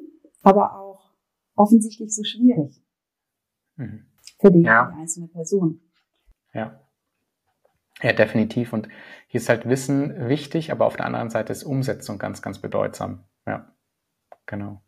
aber 0.43 0.81
auch 0.81 1.13
offensichtlich 1.57 2.15
so 2.15 2.23
schwierig. 2.25 2.84
Mhm. 3.77 4.07
Für 4.41 4.51
die, 4.51 4.63
ja. 4.63 4.93
einzelne 4.99 5.29
Person. 5.29 5.81
Ja. 6.53 6.81
Ja, 8.03 8.13
definitiv. 8.13 8.73
Und 8.73 8.89
hier 9.29 9.41
ist 9.41 9.49
halt 9.49 9.69
Wissen 9.69 10.29
wichtig, 10.29 10.73
aber 10.73 10.87
auf 10.87 10.97
der 10.97 11.07
anderen 11.07 11.31
Seite 11.31 11.53
ist 11.53 11.65
Umsetzung 11.65 12.19
ganz, 12.19 12.43
ganz 12.43 12.59
bedeutsam. 12.59 13.25
Ja, 13.47 13.73
genau. 14.47 14.83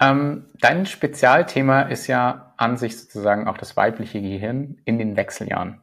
Ähm, 0.00 0.50
dein 0.60 0.86
Spezialthema 0.86 1.82
ist 1.82 2.06
ja 2.06 2.54
an 2.56 2.76
sich 2.76 2.98
sozusagen 2.98 3.48
auch 3.48 3.58
das 3.58 3.76
weibliche 3.76 4.20
Gehirn 4.20 4.80
in 4.84 4.98
den 4.98 5.16
Wechseljahren. 5.16 5.82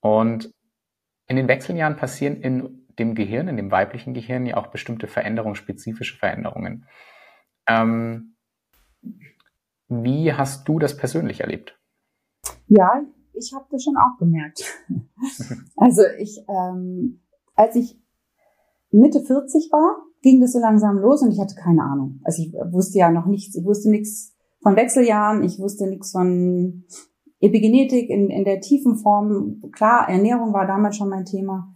Und 0.00 0.52
in 1.26 1.36
den 1.36 1.48
Wechseljahren 1.48 1.96
passieren 1.96 2.40
in 2.40 2.86
dem 2.98 3.14
Gehirn, 3.14 3.48
in 3.48 3.56
dem 3.56 3.70
weiblichen 3.70 4.14
Gehirn 4.14 4.46
ja 4.46 4.56
auch 4.56 4.68
bestimmte 4.68 5.06
Veränderungen, 5.06 5.54
spezifische 5.54 6.16
Veränderungen. 6.16 6.86
Ähm, 7.66 8.34
wie 9.90 10.32
hast 10.32 10.68
du 10.68 10.78
das 10.78 10.96
persönlich 10.96 11.40
erlebt? 11.40 11.78
Ja, 12.68 13.02
ich 13.34 13.52
habe 13.54 13.66
das 13.70 13.82
schon 13.82 13.96
auch 13.96 14.18
gemerkt. 14.18 14.64
also 15.76 16.02
ich, 16.18 16.44
ähm, 16.48 17.20
als 17.54 17.76
ich 17.76 18.00
Mitte 18.90 19.20
40 19.20 19.70
war, 19.72 19.96
ging 20.22 20.40
das 20.40 20.52
so 20.52 20.60
langsam 20.60 20.98
los 20.98 21.22
und 21.22 21.32
ich 21.32 21.40
hatte 21.40 21.54
keine 21.54 21.82
Ahnung. 21.82 22.20
Also 22.24 22.42
ich 22.42 22.52
wusste 22.72 22.98
ja 22.98 23.10
noch 23.10 23.26
nichts, 23.26 23.56
ich 23.56 23.64
wusste 23.64 23.90
nichts 23.90 24.36
von 24.62 24.76
Wechseljahren, 24.76 25.42
ich 25.42 25.58
wusste 25.58 25.88
nichts 25.88 26.12
von 26.12 26.84
Epigenetik 27.40 28.10
in, 28.10 28.30
in 28.30 28.44
der 28.44 28.60
tiefen 28.60 28.96
Form. 28.96 29.62
Klar, 29.72 30.08
Ernährung 30.08 30.52
war 30.52 30.66
damals 30.66 30.96
schon 30.96 31.08
mein 31.08 31.24
Thema. 31.24 31.74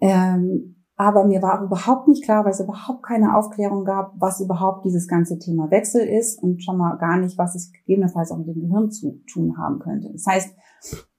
Ähm, 0.00 0.75
aber 0.96 1.24
mir 1.24 1.42
war 1.42 1.62
überhaupt 1.62 2.08
nicht 2.08 2.24
klar, 2.24 2.44
weil 2.44 2.52
es 2.52 2.60
überhaupt 2.60 3.02
keine 3.02 3.36
Aufklärung 3.36 3.84
gab, 3.84 4.14
was 4.18 4.40
überhaupt 4.40 4.86
dieses 4.86 5.06
ganze 5.06 5.38
Thema 5.38 5.70
Wechsel 5.70 6.00
ist 6.00 6.42
und 6.42 6.62
schon 6.62 6.78
mal 6.78 6.96
gar 6.96 7.18
nicht, 7.18 7.36
was 7.36 7.54
es 7.54 7.70
gegebenenfalls 7.70 8.32
auch 8.32 8.38
mit 8.38 8.48
dem 8.48 8.62
Gehirn 8.62 8.90
zu 8.90 9.20
tun 9.30 9.58
haben 9.58 9.78
könnte. 9.78 10.10
Das 10.10 10.24
heißt, 10.26 10.54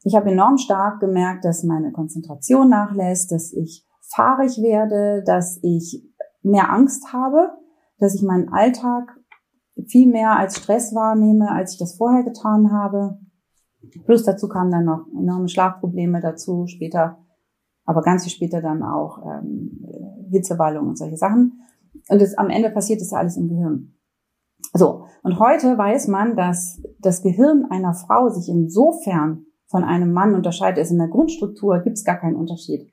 ich 0.03 0.15
habe 0.15 0.31
enorm 0.31 0.57
stark 0.57 0.99
gemerkt, 0.99 1.45
dass 1.45 1.63
meine 1.63 1.91
Konzentration 1.91 2.69
nachlässt, 2.69 3.31
dass 3.31 3.53
ich 3.53 3.85
fahrig 4.01 4.57
werde, 4.63 5.23
dass 5.23 5.59
ich 5.61 6.03
mehr 6.41 6.71
Angst 6.71 7.13
habe, 7.13 7.51
dass 7.99 8.15
ich 8.15 8.23
meinen 8.23 8.49
Alltag 8.49 9.15
viel 9.87 10.07
mehr 10.07 10.37
als 10.37 10.57
Stress 10.57 10.95
wahrnehme, 10.95 11.51
als 11.51 11.73
ich 11.73 11.79
das 11.79 11.97
vorher 11.97 12.23
getan 12.23 12.71
habe. 12.71 13.19
Plus 14.05 14.23
dazu 14.23 14.47
kamen 14.47 14.71
dann 14.71 14.85
noch 14.85 15.05
enorme 15.15 15.49
Schlafprobleme 15.49 16.19
dazu, 16.19 16.65
später, 16.65 17.19
aber 17.87 18.01
ganz 18.01 18.23
viel 18.23 18.33
später 18.33 18.61
dann 18.61 18.83
auch 18.83 19.19
ähm, 19.25 19.83
Hitzewallung 20.29 20.89
und 20.89 20.97
solche 20.97 21.17
Sachen. 21.17 21.61
Und 22.09 22.21
das, 22.21 22.37
am 22.37 22.49
Ende 22.49 22.69
passiert 22.69 23.01
das 23.01 23.11
ja 23.11 23.17
alles 23.17 23.37
im 23.37 23.47
Gehirn. 23.47 23.93
So, 24.73 25.05
und 25.23 25.39
heute 25.39 25.77
weiß 25.77 26.09
man, 26.09 26.35
dass 26.35 26.81
das 26.99 27.23
Gehirn 27.23 27.65
einer 27.69 27.93
Frau 27.93 28.29
sich 28.29 28.49
insofern 28.49 29.45
von 29.67 29.83
einem 29.83 30.11
Mann 30.11 30.35
unterscheidet. 30.35 30.79
Also 30.79 30.93
in 30.93 30.99
der 30.99 31.07
Grundstruktur 31.07 31.79
gibt 31.79 31.97
es 31.97 32.03
gar 32.03 32.17
keinen 32.17 32.35
Unterschied. 32.35 32.91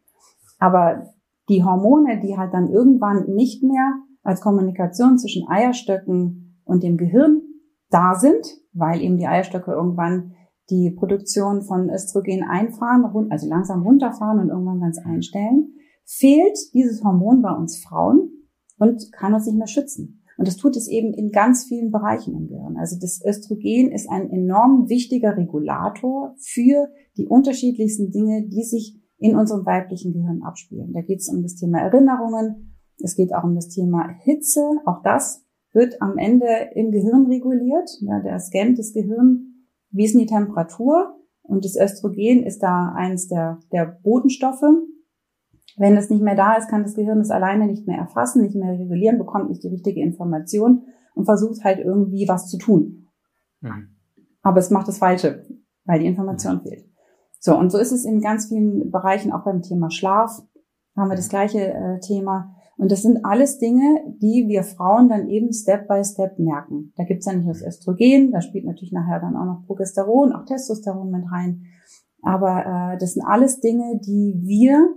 Aber 0.61 1.12
die 1.48 1.64
Hormone, 1.64 2.20
die 2.20 2.38
halt 2.38 2.54
dann 2.54 2.68
irgendwann 2.68 3.26
nicht 3.35 3.64
mehr 3.64 3.94
als 4.22 4.40
Kommunikation 4.40 5.18
zwischen 5.18 5.48
Eierstöcken 5.48 6.61
und 6.64 6.85
dem 6.85 6.96
Gehirn 6.96 7.42
da 7.90 8.14
sind, 8.14 8.46
weil 8.72 9.00
eben 9.00 9.18
die 9.18 9.26
Eierstöcke 9.26 9.72
irgendwann 9.72 10.35
die 10.70 10.90
Produktion 10.90 11.62
von 11.62 11.90
Östrogen 11.90 12.42
einfahren, 12.42 13.05
also 13.31 13.48
langsam 13.48 13.83
runterfahren 13.83 14.38
und 14.38 14.48
irgendwann 14.48 14.81
ganz 14.81 14.98
einstellen, 14.98 15.74
fehlt 16.05 16.59
dieses 16.72 17.03
Hormon 17.03 17.42
bei 17.42 17.53
uns 17.53 17.83
Frauen 17.83 18.31
und 18.79 19.12
kann 19.12 19.35
uns 19.35 19.46
nicht 19.46 19.59
mehr 19.59 19.66
schützen. 19.66 20.22
Und 20.37 20.48
das 20.48 20.57
tut 20.57 20.77
es 20.77 20.88
eben 20.88 21.14
in 21.14 21.31
ganz 21.31 21.64
vielen 21.64 21.92
Bereichen 21.92 22.35
im 22.35 22.48
Gehirn. 22.48 22.77
Also 22.77 22.96
das 23.00 23.20
Östrogen 23.24 23.92
ist 23.92 24.11
ein 24.11 24.31
enorm 24.31 24.88
wichtiger 24.88 25.37
Regulator 25.37 26.35
für 26.38 26.88
die 27.16 27.27
unterschiedlichsten 27.27 28.11
Dinge, 28.11 28.46
die 28.48 28.64
sich 28.64 29.00
in 29.18 29.37
unserem 29.37 29.64
weiblichen 29.64 30.12
Gehirn 30.12 30.42
abspielen. 30.42 30.92
Da 30.92 31.03
geht 31.03 31.20
es 31.20 31.29
um 31.29 31.42
das 31.42 31.55
Thema 31.55 31.79
Erinnerungen, 31.79 32.77
es 33.03 33.14
geht 33.14 33.35
auch 33.35 33.44
um 33.44 33.55
das 33.55 33.68
Thema 33.68 34.09
Hitze. 34.22 34.61
Auch 34.87 35.03
das 35.03 35.44
wird 35.72 36.00
am 36.00 36.18
Ende 36.18 36.46
im 36.74 36.90
Gehirn 36.90 37.27
reguliert. 37.27 37.90
Ja, 38.00 38.20
der 38.20 38.38
scannt 38.38 38.79
das 38.79 38.92
Gehirn, 38.92 39.54
wie 39.94 40.04
ist 40.04 40.14
denn 40.14 40.20
die 40.20 40.26
Temperatur? 40.26 41.16
Und 41.42 41.64
das 41.64 41.76
Östrogen 41.76 42.42
ist 42.42 42.61
da 42.61 42.92
eins 42.96 43.28
der, 43.28 43.61
der 43.72 43.87
Botenstoffe. 44.02 44.64
Wenn 45.76 45.96
es 45.96 46.11
nicht 46.11 46.22
mehr 46.22 46.37
da 46.37 46.54
ist, 46.54 46.68
kann 46.68 46.83
das 46.83 46.94
Gehirn 46.94 47.20
es 47.20 47.30
alleine 47.30 47.66
nicht 47.66 47.87
mehr 47.87 47.98
erfassen, 47.98 48.42
nicht 48.42 48.54
mehr 48.54 48.72
regulieren, 48.72 49.18
bekommt 49.18 49.48
nicht 49.48 49.62
die 49.62 49.68
richtige 49.68 50.00
Information 50.00 50.85
und 51.14 51.24
versucht 51.24 51.64
halt 51.64 51.78
irgendwie 51.78 52.26
was 52.28 52.48
zu 52.48 52.59
tun. 52.59 53.09
Mhm. 53.61 53.96
Aber 54.42 54.59
es 54.59 54.70
macht 54.70 54.88
das 54.88 54.98
Falsche, 54.98 55.46
weil 55.85 56.00
die 56.00 56.07
Information 56.07 56.57
mhm. 56.57 56.61
fehlt. 56.62 56.88
So, 57.40 57.57
und 57.57 57.70
so 57.70 57.78
ist 57.78 57.92
es 57.92 58.04
in 58.04 58.20
ganz 58.20 58.46
vielen 58.46 58.90
Bereichen, 58.90 59.33
auch 59.33 59.44
beim 59.44 59.62
Thema 59.62 59.90
Schlaf, 59.90 60.42
haben 60.96 61.11
wir 61.11 61.16
das 61.16 61.28
gleiche 61.28 61.74
äh, 61.74 62.00
Thema. 62.00 62.54
Und 62.76 62.90
das 62.90 63.02
sind 63.02 63.24
alles 63.24 63.58
Dinge, 63.58 64.16
die 64.20 64.46
wir 64.48 64.64
Frauen 64.64 65.08
dann 65.08 65.28
eben 65.28 65.52
Step 65.52 65.87
by 65.87 66.02
Step 66.04 66.38
merken. 66.38 66.92
Da 66.96 67.04
gibt's 67.04 67.26
ja 67.26 67.32
nicht 67.32 67.48
das 67.48 67.62
Östrogen, 67.62 68.32
da 68.32 68.40
spielt 68.40 68.64
natürlich 68.64 68.92
nachher 68.92 69.20
dann 69.20 69.37
auch 69.37 69.44
noch 69.44 69.66
Progesteron, 69.66 70.32
auch 70.32 70.44
Testosteron 70.44 71.10
mit 71.10 71.24
rein. 71.30 71.64
Aber 72.22 72.94
äh, 72.94 72.98
das 72.98 73.14
sind 73.14 73.24
alles 73.24 73.60
Dinge, 73.60 74.00
die 74.04 74.40
wir 74.42 74.94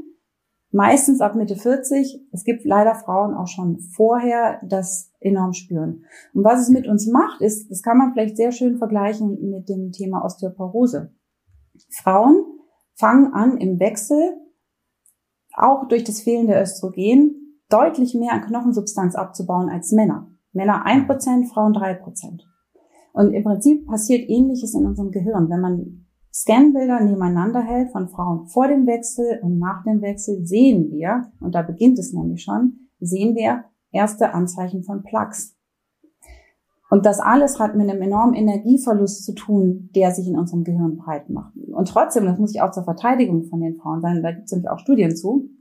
meistens 0.72 1.22
ab 1.22 1.36
Mitte 1.36 1.56
40, 1.56 2.28
es 2.32 2.44
gibt 2.44 2.66
leider 2.66 2.96
Frauen 2.96 3.34
auch 3.34 3.48
schon 3.48 3.80
vorher, 3.80 4.60
das 4.68 5.12
enorm 5.20 5.54
spüren. 5.54 6.04
Und 6.34 6.44
was 6.44 6.62
es 6.62 6.70
mit 6.70 6.88
uns 6.88 7.08
macht, 7.08 7.42
ist, 7.42 7.70
das 7.72 7.82
kann 7.82 7.98
man 7.98 8.14
vielleicht 8.14 8.38
sehr 8.38 8.52
schön 8.52 8.78
vergleichen 8.78 9.50
mit 9.50 9.70
dem 9.70 9.92
Thema 9.92 10.24
Osteoporose. 10.24 11.14
Frauen 11.90 12.44
fangen 12.96 13.34
an 13.34 13.58
im 13.58 13.80
Wechsel, 13.80 14.38
auch 15.54 15.88
durch 15.88 16.04
das 16.04 16.22
fehlende 16.22 16.60
Östrogen, 16.60 17.47
deutlich 17.70 18.16
mehr 18.16 18.34
an 18.34 18.42
Knochensubstanz 18.42 19.16
abzubauen 19.16 19.70
als 19.70 19.92
Männer. 19.92 20.28
Männer 20.54 20.86
ein 20.86 21.06
Prozent, 21.06 21.48
Frauen 21.48 21.74
drei 21.74 21.94
Prozent. 21.94 22.44
Und 23.14 23.34
im 23.34 23.44
Prinzip 23.44 23.88
passiert 23.88 24.30
Ähnliches 24.30 24.74
in 24.74 24.86
unserem 24.86 25.12
Gehirn. 25.12 25.50
Wenn 25.50 25.62
man 25.62 26.06
Scanbilder 26.34 27.00
nebeneinander 27.00 27.62
hält 27.62 27.92
von 27.92 28.08
Frauen 28.10 28.48
vor 28.48 28.68
dem 28.68 28.86
Wechsel 28.86 29.40
und 29.42 29.58
nach 29.58 29.84
dem 29.84 30.02
Wechsel, 30.02 30.46
sehen 30.46 30.92
wir, 30.92 31.32
und 31.40 31.56
da 31.56 31.64
beginnt 31.64 31.98
es 31.98 32.14
nämlich 32.14 32.44
schon, 32.44 32.90
sehen 33.00 33.36
wir 33.36 33.66
erste 33.92 34.34
Anzeichen 34.34 34.84
von 34.84 35.04
Plaques. 35.04 35.56
Und 36.90 37.06
das 37.06 37.20
alles 37.20 37.60
hat 37.60 37.76
mit 37.76 37.90
einem 37.90 38.02
enormen 38.02 38.34
Energieverlust 38.34 39.26
zu 39.26 39.34
tun, 39.34 39.90
der 39.96 40.12
sich 40.12 40.28
in 40.28 40.38
unserem 40.38 40.64
Gehirn 40.64 40.98
breit 40.98 41.30
macht. 41.30 41.54
Und 41.58 41.88
trotzdem, 41.88 42.26
das 42.26 42.40
muss 42.40 42.54
ich 42.54 42.62
auch 42.62 42.72
zur 42.72 42.84
Verteidigung 42.84 43.44
von 43.46 43.60
den 43.60 43.76
Frauen 43.76 44.02
sagen, 44.02 44.24
da 44.24 44.32
gibt 44.32 44.46
es 44.46 44.52
nämlich 44.52 44.70
auch 44.70 44.80
Studien 44.80 45.16
zu, 45.16 45.34
mhm. 45.34 45.57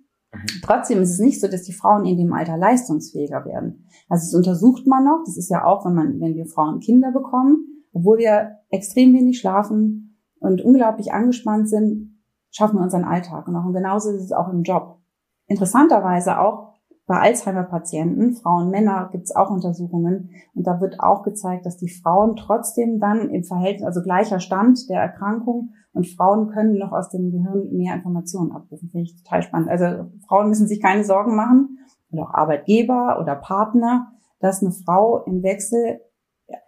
Trotzdem 0.62 1.00
ist 1.00 1.12
es 1.12 1.18
nicht 1.18 1.40
so, 1.40 1.48
dass 1.48 1.62
die 1.62 1.72
Frauen 1.72 2.04
in 2.04 2.18
dem 2.18 2.32
Alter 2.32 2.56
leistungsfähiger 2.56 3.44
werden. 3.44 3.86
Also 4.08 4.26
das 4.26 4.34
untersucht 4.34 4.86
man 4.86 5.04
noch. 5.04 5.22
Das 5.24 5.36
ist 5.36 5.50
ja 5.50 5.64
auch, 5.64 5.84
wenn 5.86 5.94
man, 5.94 6.20
wenn 6.20 6.34
wir 6.34 6.46
Frauen 6.46 6.80
Kinder 6.80 7.12
bekommen, 7.12 7.84
obwohl 7.92 8.18
wir 8.18 8.58
extrem 8.70 9.14
wenig 9.14 9.38
schlafen 9.38 10.18
und 10.40 10.60
unglaublich 10.62 11.12
angespannt 11.12 11.68
sind, 11.68 12.20
schaffen 12.50 12.76
wir 12.76 12.82
unseren 12.82 13.04
Alltag. 13.04 13.48
Auch 13.48 13.64
und 13.64 13.72
genauso 13.72 14.10
ist 14.10 14.22
es 14.22 14.32
auch 14.32 14.48
im 14.48 14.62
Job. 14.62 14.98
Interessanterweise 15.46 16.38
auch 16.38 16.74
bei 17.06 17.20
Alzheimer-Patienten, 17.20 18.34
Frauen, 18.34 18.70
Männer, 18.70 19.08
gibt 19.12 19.24
es 19.24 19.36
auch 19.36 19.48
Untersuchungen. 19.50 20.30
Und 20.54 20.66
da 20.66 20.80
wird 20.80 20.98
auch 20.98 21.22
gezeigt, 21.22 21.64
dass 21.64 21.76
die 21.76 21.88
Frauen 21.88 22.34
trotzdem 22.34 22.98
dann 22.98 23.30
im 23.30 23.44
Verhältnis, 23.44 23.86
also 23.86 24.02
gleicher 24.02 24.40
Stand 24.40 24.88
der 24.90 25.00
Erkrankung 25.00 25.70
und 25.96 26.06
Frauen 26.06 26.48
können 26.48 26.78
noch 26.78 26.92
aus 26.92 27.08
dem 27.08 27.30
Gehirn 27.30 27.72
mehr 27.72 27.94
Informationen 27.94 28.52
abrufen. 28.52 28.90
Finde 28.90 29.04
ich 29.04 29.22
total 29.22 29.42
spannend. 29.42 29.68
Also 29.68 30.10
Frauen 30.28 30.48
müssen 30.48 30.68
sich 30.68 30.80
keine 30.80 31.04
Sorgen 31.04 31.34
machen, 31.34 31.78
oder 32.10 32.24
auch 32.24 32.34
Arbeitgeber 32.34 33.18
oder 33.20 33.34
Partner, 33.34 34.12
dass 34.38 34.62
eine 34.62 34.72
Frau 34.72 35.24
im 35.24 35.42
Wechsel 35.42 36.00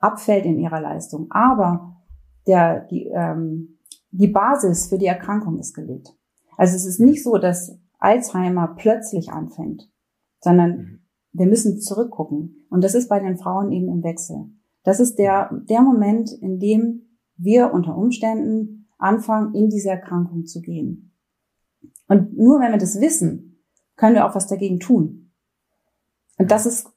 abfällt 0.01 0.45
in 0.45 0.59
ihrer 0.59 0.81
Leistung. 0.81 1.31
Aber 1.31 1.97
der, 2.47 2.81
die, 2.87 3.07
ähm, 3.07 3.79
die 4.11 4.29
Basis 4.29 4.89
für 4.89 4.99
die 4.99 5.07
Erkrankung 5.07 5.59
ist 5.59 5.75
gelegt. 5.75 6.15
Also 6.57 6.75
es 6.75 6.85
ist 6.85 6.99
nicht 6.99 7.23
so, 7.23 7.39
dass 7.39 7.79
Alzheimer 8.01 8.75
plötzlich 8.77 9.31
anfängt 9.31 9.89
sondern 10.41 10.71
mhm. 10.71 11.01
wir 11.33 11.47
müssen 11.47 11.81
zurückgucken. 11.81 12.67
Und 12.71 12.85
das 12.85 12.95
ist 12.95 13.09
bei 13.09 13.21
den 13.21 13.37
Frauen 13.37 13.73
eben 13.73 13.89
im 13.89 14.03
Wechsel. 14.03 14.51
Das 14.85 15.01
ist 15.01 15.19
der, 15.19 15.51
der 15.69 15.83
Moment, 15.83 16.31
in 16.41 16.59
dem 16.59 17.03
wir 17.37 17.73
unter 17.73 17.97
Umständen 17.97 18.78
anfangen, 18.99 19.55
in 19.55 19.69
diese 19.69 19.91
Erkrankung 19.91 20.47
zu 20.47 20.61
gehen. 20.61 21.15
Und 22.09 22.37
nur 22.37 22.61
wenn 22.61 22.73
wir 22.73 22.79
das 22.79 23.01
wissen, 23.01 23.63
können 23.97 24.15
wir 24.15 24.27
auch 24.27 24.35
was 24.35 24.47
dagegen 24.47 24.81
tun. 24.81 25.33
Und 26.39 26.51
das 26.51 26.67
ist 26.67 26.91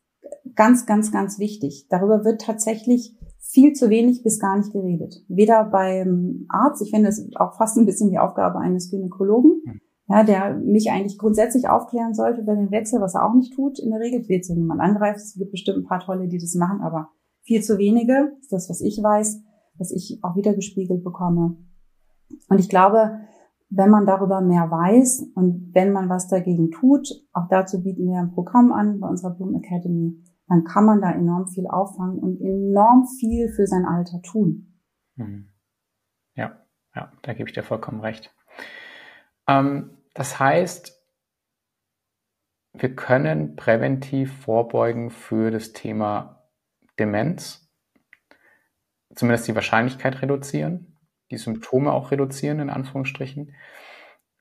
ganz, 0.56 0.86
ganz, 0.86 1.12
ganz 1.12 1.40
wichtig. 1.40 1.88
Darüber 1.90 2.24
wird 2.24 2.42
tatsächlich 2.42 3.18
viel 3.40 3.74
zu 3.74 3.90
wenig 3.90 4.24
bis 4.24 4.40
gar 4.40 4.58
nicht 4.58 4.72
geredet. 4.72 5.24
Weder 5.28 5.64
beim 5.66 6.46
Arzt, 6.50 6.82
ich 6.82 6.92
finde 6.92 7.10
es 7.10 7.28
auch 7.36 7.58
fast 7.58 7.78
ein 7.78 7.86
bisschen 7.86 8.10
die 8.10 8.20
Aufgabe 8.20 8.60
eines 8.60 8.90
Gynäkologen, 8.90 9.62
mhm 9.66 9.82
ja, 10.12 10.24
der 10.24 10.56
mich 10.56 10.92
eigentlich 10.92 11.18
grundsätzlich 11.18 11.70
aufklären 11.70 12.14
sollte 12.14 12.42
über 12.42 12.54
den 12.54 12.70
Wechsel, 12.70 13.00
was 13.00 13.16
er 13.16 13.26
auch 13.26 13.34
nicht 13.34 13.54
tut 13.54 13.80
in 13.80 13.92
der 13.92 14.02
Regel. 14.02 14.22
Jetzt 14.28 14.48
hier 14.48 14.58
niemand 14.58 14.82
angreifen. 14.82 15.22
Es 15.22 15.36
gibt 15.36 15.52
bestimmt 15.52 15.80
ein 15.80 15.88
paar 15.88 16.02
tolle, 16.02 16.28
die 16.28 16.38
das 16.38 16.54
machen, 16.56 16.82
aber 16.82 17.10
viel 17.44 17.64
zu 17.64 17.78
wenige 17.78 18.34
ist 18.42 18.52
das, 18.52 18.70
was 18.70 18.82
ich 18.82 19.02
weiß, 19.02 19.42
was 19.78 19.92
ich 19.92 20.20
auch 20.22 20.36
wieder 20.36 20.54
gespiegelt 20.54 21.04
bekomme. 21.04 21.56
Und 22.50 22.60
ich 22.60 22.70
glaube, 22.70 23.20
wenn 23.70 23.90
man 23.90 24.06
darüber 24.06 24.42
mehr 24.42 24.70
weiß 24.70 25.32
und 25.34 25.72
wenn 25.74 25.94
man 25.94 26.10
was 26.10 26.28
dagegen 26.28 26.72
tut, 26.72 27.08
auch 27.32 27.48
dazu 27.50 27.82
bieten 27.82 28.08
wir 28.08 28.20
ein 28.20 28.32
Programm 28.32 28.74
an 28.74 29.00
bei 29.00 29.08
unserer 29.08 29.34
Bloom 29.34 29.56
Academy, 29.56 30.22
dann 30.48 30.66
kann 30.66 30.86
man 30.86 31.02
da 31.02 31.12
enorm 31.12 31.48
viel 31.48 31.66
auffangen 31.68 32.20
und 32.20 32.42
enorm 32.42 33.08
viel 33.20 33.48
für 33.50 33.66
sein 33.66 33.86
Alter 33.86 34.22
tun. 34.22 34.78
Mhm. 35.16 35.48
Ja, 36.36 36.58
ja, 36.94 37.14
da 37.22 37.34
gebe 37.34 37.48
ich 37.48 37.54
dir 37.54 37.64
vollkommen 37.64 38.02
recht. 38.02 38.36
Ähm, 39.48 39.98
das 40.14 40.40
heißt, 40.40 41.02
wir 42.74 42.96
können 42.96 43.56
präventiv 43.56 44.34
vorbeugen 44.42 45.10
für 45.10 45.52
das 45.52 45.72
Thema 45.72 46.50
Demenz, 47.00 47.70
zumindest 49.16 49.48
die 49.48 49.56
Wahrscheinlichkeit 49.56 50.22
reduzieren, 50.22 50.91
die 51.32 51.38
Symptome 51.38 51.92
auch 51.92 52.12
reduzieren, 52.12 52.60
in 52.60 52.70
Anführungsstrichen, 52.70 53.56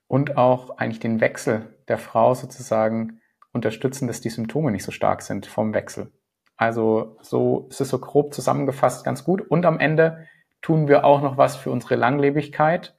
und 0.07 0.37
auch 0.37 0.77
eigentlich 0.77 0.99
den 0.99 1.21
Wechsel 1.21 1.77
der 1.87 1.97
Frau 1.97 2.33
sozusagen 2.33 3.21
unterstützen, 3.53 4.07
dass 4.07 4.21
die 4.21 4.29
Symptome 4.29 4.71
nicht 4.71 4.83
so 4.83 4.91
stark 4.91 5.21
sind 5.21 5.45
vom 5.45 5.73
Wechsel. 5.73 6.11
Also 6.57 7.17
so 7.21 7.67
ist 7.69 7.81
es 7.81 7.89
so 7.89 7.99
grob 7.99 8.33
zusammengefasst 8.33 9.03
ganz 9.03 9.23
gut. 9.23 9.41
Und 9.41 9.65
am 9.65 9.79
Ende 9.79 10.27
tun 10.61 10.87
wir 10.87 11.05
auch 11.05 11.21
noch 11.21 11.37
was 11.37 11.55
für 11.55 11.71
unsere 11.71 11.95
Langlebigkeit 11.95 12.95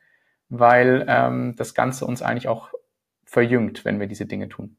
weil 0.52 1.06
ähm, 1.08 1.54
das 1.56 1.72
Ganze 1.72 2.04
uns 2.04 2.20
eigentlich 2.20 2.46
auch 2.46 2.68
verjüngt, 3.24 3.86
wenn 3.86 3.98
wir 3.98 4.06
diese 4.06 4.26
Dinge 4.26 4.50
tun. 4.50 4.76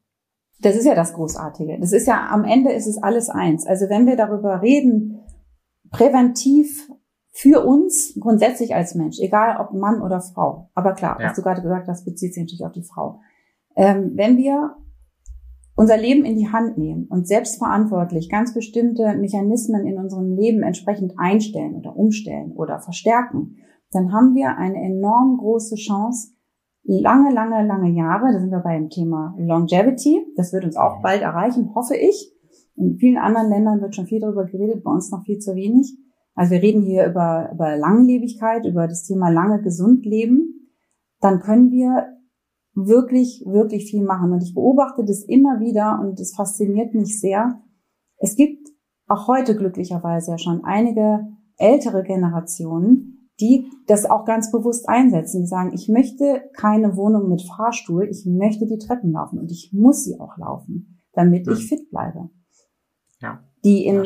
Das 0.60 0.76
ist 0.76 0.86
ja 0.86 0.94
das 0.94 1.14
Großartige. 1.14 1.78
Das 1.80 1.92
ist 1.92 2.06
ja, 2.06 2.28
am 2.30 2.44
Ende 2.44 2.72
ist 2.72 2.86
es 2.86 3.02
alles 3.02 3.28
eins. 3.28 3.66
Also 3.66 3.88
wenn 3.88 4.06
wir 4.06 4.16
darüber 4.16 4.62
reden, 4.62 5.18
präventiv 5.90 6.88
für 7.36 7.66
uns 7.66 8.16
grundsätzlich 8.20 8.76
als 8.76 8.94
Mensch, 8.94 9.18
egal 9.18 9.60
ob 9.60 9.74
Mann 9.74 10.00
oder 10.00 10.20
Frau. 10.20 10.70
Aber 10.74 10.92
klar, 10.92 11.18
ja. 11.20 11.28
was 11.28 11.36
du 11.36 11.42
gerade 11.42 11.62
gesagt 11.62 11.88
hast, 11.88 12.04
bezieht 12.04 12.32
sich 12.32 12.44
natürlich 12.44 12.64
auf 12.64 12.72
die 12.72 12.84
Frau. 12.84 13.20
Ähm, 13.74 14.12
wenn 14.14 14.36
wir 14.36 14.76
unser 15.74 15.96
Leben 15.96 16.24
in 16.24 16.36
die 16.36 16.48
Hand 16.48 16.78
nehmen 16.78 17.08
und 17.08 17.26
selbstverantwortlich 17.26 18.30
ganz 18.30 18.54
bestimmte 18.54 19.16
Mechanismen 19.16 19.84
in 19.84 19.98
unserem 19.98 20.36
Leben 20.36 20.62
entsprechend 20.62 21.14
einstellen 21.16 21.74
oder 21.74 21.96
umstellen 21.96 22.52
oder 22.52 22.78
verstärken, 22.78 23.56
dann 23.90 24.12
haben 24.12 24.36
wir 24.36 24.56
eine 24.56 24.80
enorm 24.80 25.36
große 25.38 25.74
Chance, 25.74 26.34
lange, 26.84 27.34
lange, 27.34 27.66
lange 27.66 27.90
Jahre, 27.90 28.32
da 28.32 28.38
sind 28.38 28.52
wir 28.52 28.60
beim 28.60 28.90
Thema 28.90 29.34
Longevity, 29.38 30.24
das 30.36 30.52
wird 30.52 30.64
uns 30.64 30.76
auch 30.76 31.02
bald 31.02 31.22
erreichen, 31.22 31.74
hoffe 31.74 31.96
ich. 31.96 32.32
In 32.76 32.96
vielen 32.96 33.18
anderen 33.18 33.48
Ländern 33.50 33.80
wird 33.80 33.96
schon 33.96 34.06
viel 34.06 34.20
darüber 34.20 34.44
geredet, 34.44 34.84
bei 34.84 34.92
uns 34.92 35.10
noch 35.10 35.24
viel 35.24 35.38
zu 35.38 35.56
wenig. 35.56 35.98
Also 36.34 36.52
wir 36.52 36.62
reden 36.62 36.82
hier 36.82 37.06
über, 37.06 37.50
über 37.52 37.76
Langlebigkeit, 37.76 38.66
über 38.66 38.88
das 38.88 39.04
Thema 39.04 39.30
lange 39.30 39.62
gesund 39.62 40.04
leben. 40.04 40.70
Dann 41.20 41.40
können 41.40 41.70
wir 41.70 42.08
wirklich, 42.74 43.44
wirklich 43.46 43.90
viel 43.90 44.02
machen. 44.02 44.32
Und 44.32 44.42
ich 44.42 44.54
beobachte 44.54 45.04
das 45.04 45.22
immer 45.22 45.60
wieder 45.60 46.00
und 46.00 46.18
es 46.18 46.34
fasziniert 46.34 46.94
mich 46.94 47.20
sehr. 47.20 47.60
Es 48.18 48.34
gibt 48.36 48.68
auch 49.06 49.28
heute 49.28 49.56
glücklicherweise 49.56 50.32
ja 50.32 50.38
schon 50.38 50.64
einige 50.64 51.26
ältere 51.56 52.02
Generationen, 52.02 53.30
die 53.40 53.70
das 53.86 54.04
auch 54.06 54.24
ganz 54.24 54.50
bewusst 54.50 54.88
einsetzen. 54.88 55.42
Die 55.42 55.46
sagen, 55.46 55.72
ich 55.72 55.88
möchte 55.88 56.42
keine 56.54 56.96
Wohnung 56.96 57.28
mit 57.28 57.42
Fahrstuhl, 57.42 58.08
ich 58.08 58.26
möchte 58.26 58.66
die 58.66 58.78
Treppen 58.78 59.12
laufen 59.12 59.38
und 59.38 59.50
ich 59.50 59.72
muss 59.72 60.04
sie 60.04 60.18
auch 60.18 60.36
laufen, 60.36 61.00
damit 61.12 61.46
ich 61.48 61.68
fit 61.68 61.90
bleibe. 61.90 62.30
Ja. 63.20 63.44
Die 63.64 63.86
in 63.86 64.04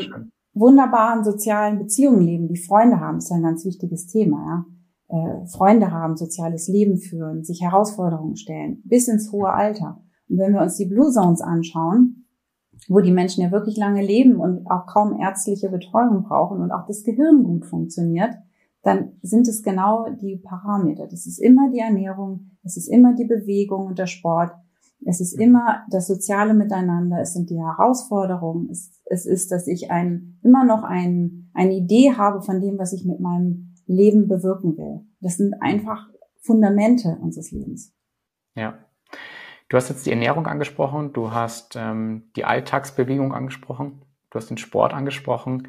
wunderbaren 0.59 1.25
sozialen 1.25 1.79
Beziehungen 1.79 2.23
leben, 2.23 2.49
die 2.49 2.57
Freunde 2.57 3.01
haben, 3.01 3.19
ist 3.19 3.33
ein 3.33 3.43
ganz 3.43 3.65
wichtiges 3.65 4.07
Thema. 4.07 4.37
Ja 4.39 4.79
äh, 5.09 5.47
Freunde 5.47 5.91
haben, 5.91 6.17
soziales 6.17 6.69
Leben 6.69 6.99
führen, 6.99 7.43
sich 7.43 7.63
Herausforderungen 7.63 8.37
stellen, 8.37 8.83
bis 8.85 9.09
ins 9.09 9.33
hohe 9.33 9.51
Alter. 9.51 10.03
Und 10.29 10.39
wenn 10.39 10.53
wir 10.53 10.61
uns 10.61 10.77
die 10.77 10.87
Blue 10.87 11.11
Zones 11.11 11.41
anschauen, 11.41 12.27
wo 12.89 13.01
die 13.01 13.13
Menschen 13.13 13.43
ja 13.43 13.51
wirklich 13.51 13.77
lange 13.77 14.05
leben 14.05 14.37
und 14.37 14.71
auch 14.71 14.87
kaum 14.87 15.19
ärztliche 15.19 15.69
Betreuung 15.69 16.23
brauchen 16.23 16.61
und 16.61 16.71
auch 16.71 16.87
das 16.87 17.03
Gehirn 17.03 17.43
gut 17.43 17.67
funktioniert, 17.67 18.35
dann 18.83 19.13
sind 19.23 19.49
es 19.49 19.63
genau 19.63 20.09
die 20.11 20.37
Parameter. 20.37 21.07
Das 21.07 21.27
ist 21.27 21.39
immer 21.39 21.71
die 21.71 21.81
Ernährung, 21.81 22.51
es 22.63 22.77
ist 22.77 22.89
immer 22.89 23.15
die 23.15 23.25
Bewegung 23.25 23.87
und 23.87 23.99
der 23.99 24.07
Sport, 24.07 24.53
es 25.05 25.21
ist 25.21 25.39
immer 25.39 25.85
das 25.91 26.07
soziale 26.07 26.55
Miteinander, 26.55 27.21
es 27.21 27.33
sind 27.33 27.51
die 27.51 27.59
Herausforderungen, 27.59 28.69
es, 28.71 29.01
es 29.07 29.27
ist, 29.27 29.53
dass 29.53 29.67
ich 29.67 29.91
ein, 29.91 30.39
immer 30.43 30.65
noch 30.65 30.83
ein, 30.83 31.51
eine 31.55 31.75
Idee 31.75 32.15
habe 32.17 32.43
von 32.43 32.61
dem, 32.61 32.79
was 32.79 32.93
ich 32.93 33.05
mit 33.05 33.21
meinem 33.21 33.75
Leben 33.87 34.29
bewirken 34.29 34.77
will. 34.77 35.07
Das 35.21 35.37
sind 35.37 35.55
einfach 35.61 36.09
Fundamente 36.41 37.19
unseres 37.21 37.51
Lebens. 37.51 37.95
Ja. 38.55 38.79
Du 39.69 39.77
hast 39.77 39.91
jetzt 39.91 40.07
die 40.07 40.11
Ernährung 40.11 40.47
angesprochen, 40.47 41.13
du 41.13 41.31
hast 41.33 41.77
ähm, 41.77 42.31
die 42.37 42.45
Alltagsbewegung 42.45 43.35
angesprochen, 43.35 44.03
du 44.31 44.39
hast 44.39 44.49
den 44.49 44.57
Sport 44.57 44.95
angesprochen. 44.95 45.69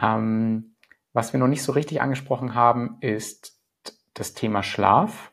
Ähm, 0.00 0.76
was 1.14 1.32
wir 1.32 1.40
noch 1.40 1.48
nicht 1.48 1.62
so 1.62 1.72
richtig 1.72 2.02
angesprochen 2.02 2.54
haben, 2.54 2.98
ist 3.00 3.58
das 4.12 4.34
Thema 4.34 4.62
Schlaf, 4.62 5.32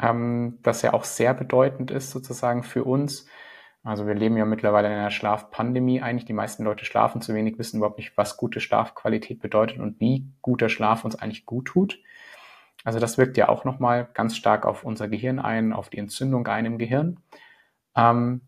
ähm, 0.00 0.58
das 0.62 0.82
ja 0.82 0.92
auch 0.92 1.04
sehr 1.04 1.34
bedeutend 1.34 1.90
ist 1.90 2.10
sozusagen 2.10 2.62
für 2.62 2.84
uns. 2.84 3.26
Also 3.82 4.06
wir 4.06 4.14
leben 4.14 4.36
ja 4.36 4.44
mittlerweile 4.44 4.88
in 4.88 4.94
einer 4.94 5.10
Schlafpandemie 5.10 6.02
eigentlich. 6.02 6.24
Die 6.24 6.32
meisten 6.32 6.64
Leute 6.64 6.84
schlafen 6.84 7.20
zu 7.20 7.34
wenig, 7.34 7.58
wissen 7.58 7.76
überhaupt 7.76 7.98
nicht, 7.98 8.16
was 8.16 8.36
gute 8.36 8.60
Schlafqualität 8.60 9.40
bedeutet 9.40 9.78
und 9.78 10.00
wie 10.00 10.26
guter 10.42 10.68
Schlaf 10.68 11.04
uns 11.04 11.14
eigentlich 11.16 11.46
gut 11.46 11.66
tut. 11.66 12.00
Also 12.84 12.98
das 12.98 13.16
wirkt 13.16 13.36
ja 13.36 13.48
auch 13.48 13.64
nochmal 13.64 14.08
ganz 14.12 14.36
stark 14.36 14.66
auf 14.66 14.84
unser 14.84 15.08
Gehirn 15.08 15.38
ein, 15.38 15.72
auf 15.72 15.88
die 15.88 15.98
Entzündung 15.98 16.46
ein 16.46 16.66
im 16.66 16.78
Gehirn. 16.78 17.20
Ähm, 17.96 18.42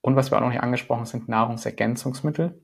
und 0.00 0.16
was 0.16 0.30
wir 0.30 0.36
auch 0.36 0.42
noch 0.42 0.50
nicht 0.50 0.62
angesprochen 0.62 1.06
sind 1.06 1.28
Nahrungsergänzungsmittel. 1.28 2.60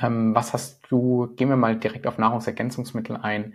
Ähm, 0.00 0.34
was 0.34 0.52
hast 0.52 0.82
du, 0.88 1.34
gehen 1.36 1.48
wir 1.48 1.56
mal 1.56 1.76
direkt 1.76 2.06
auf 2.06 2.18
Nahrungsergänzungsmittel 2.18 3.16
ein. 3.16 3.54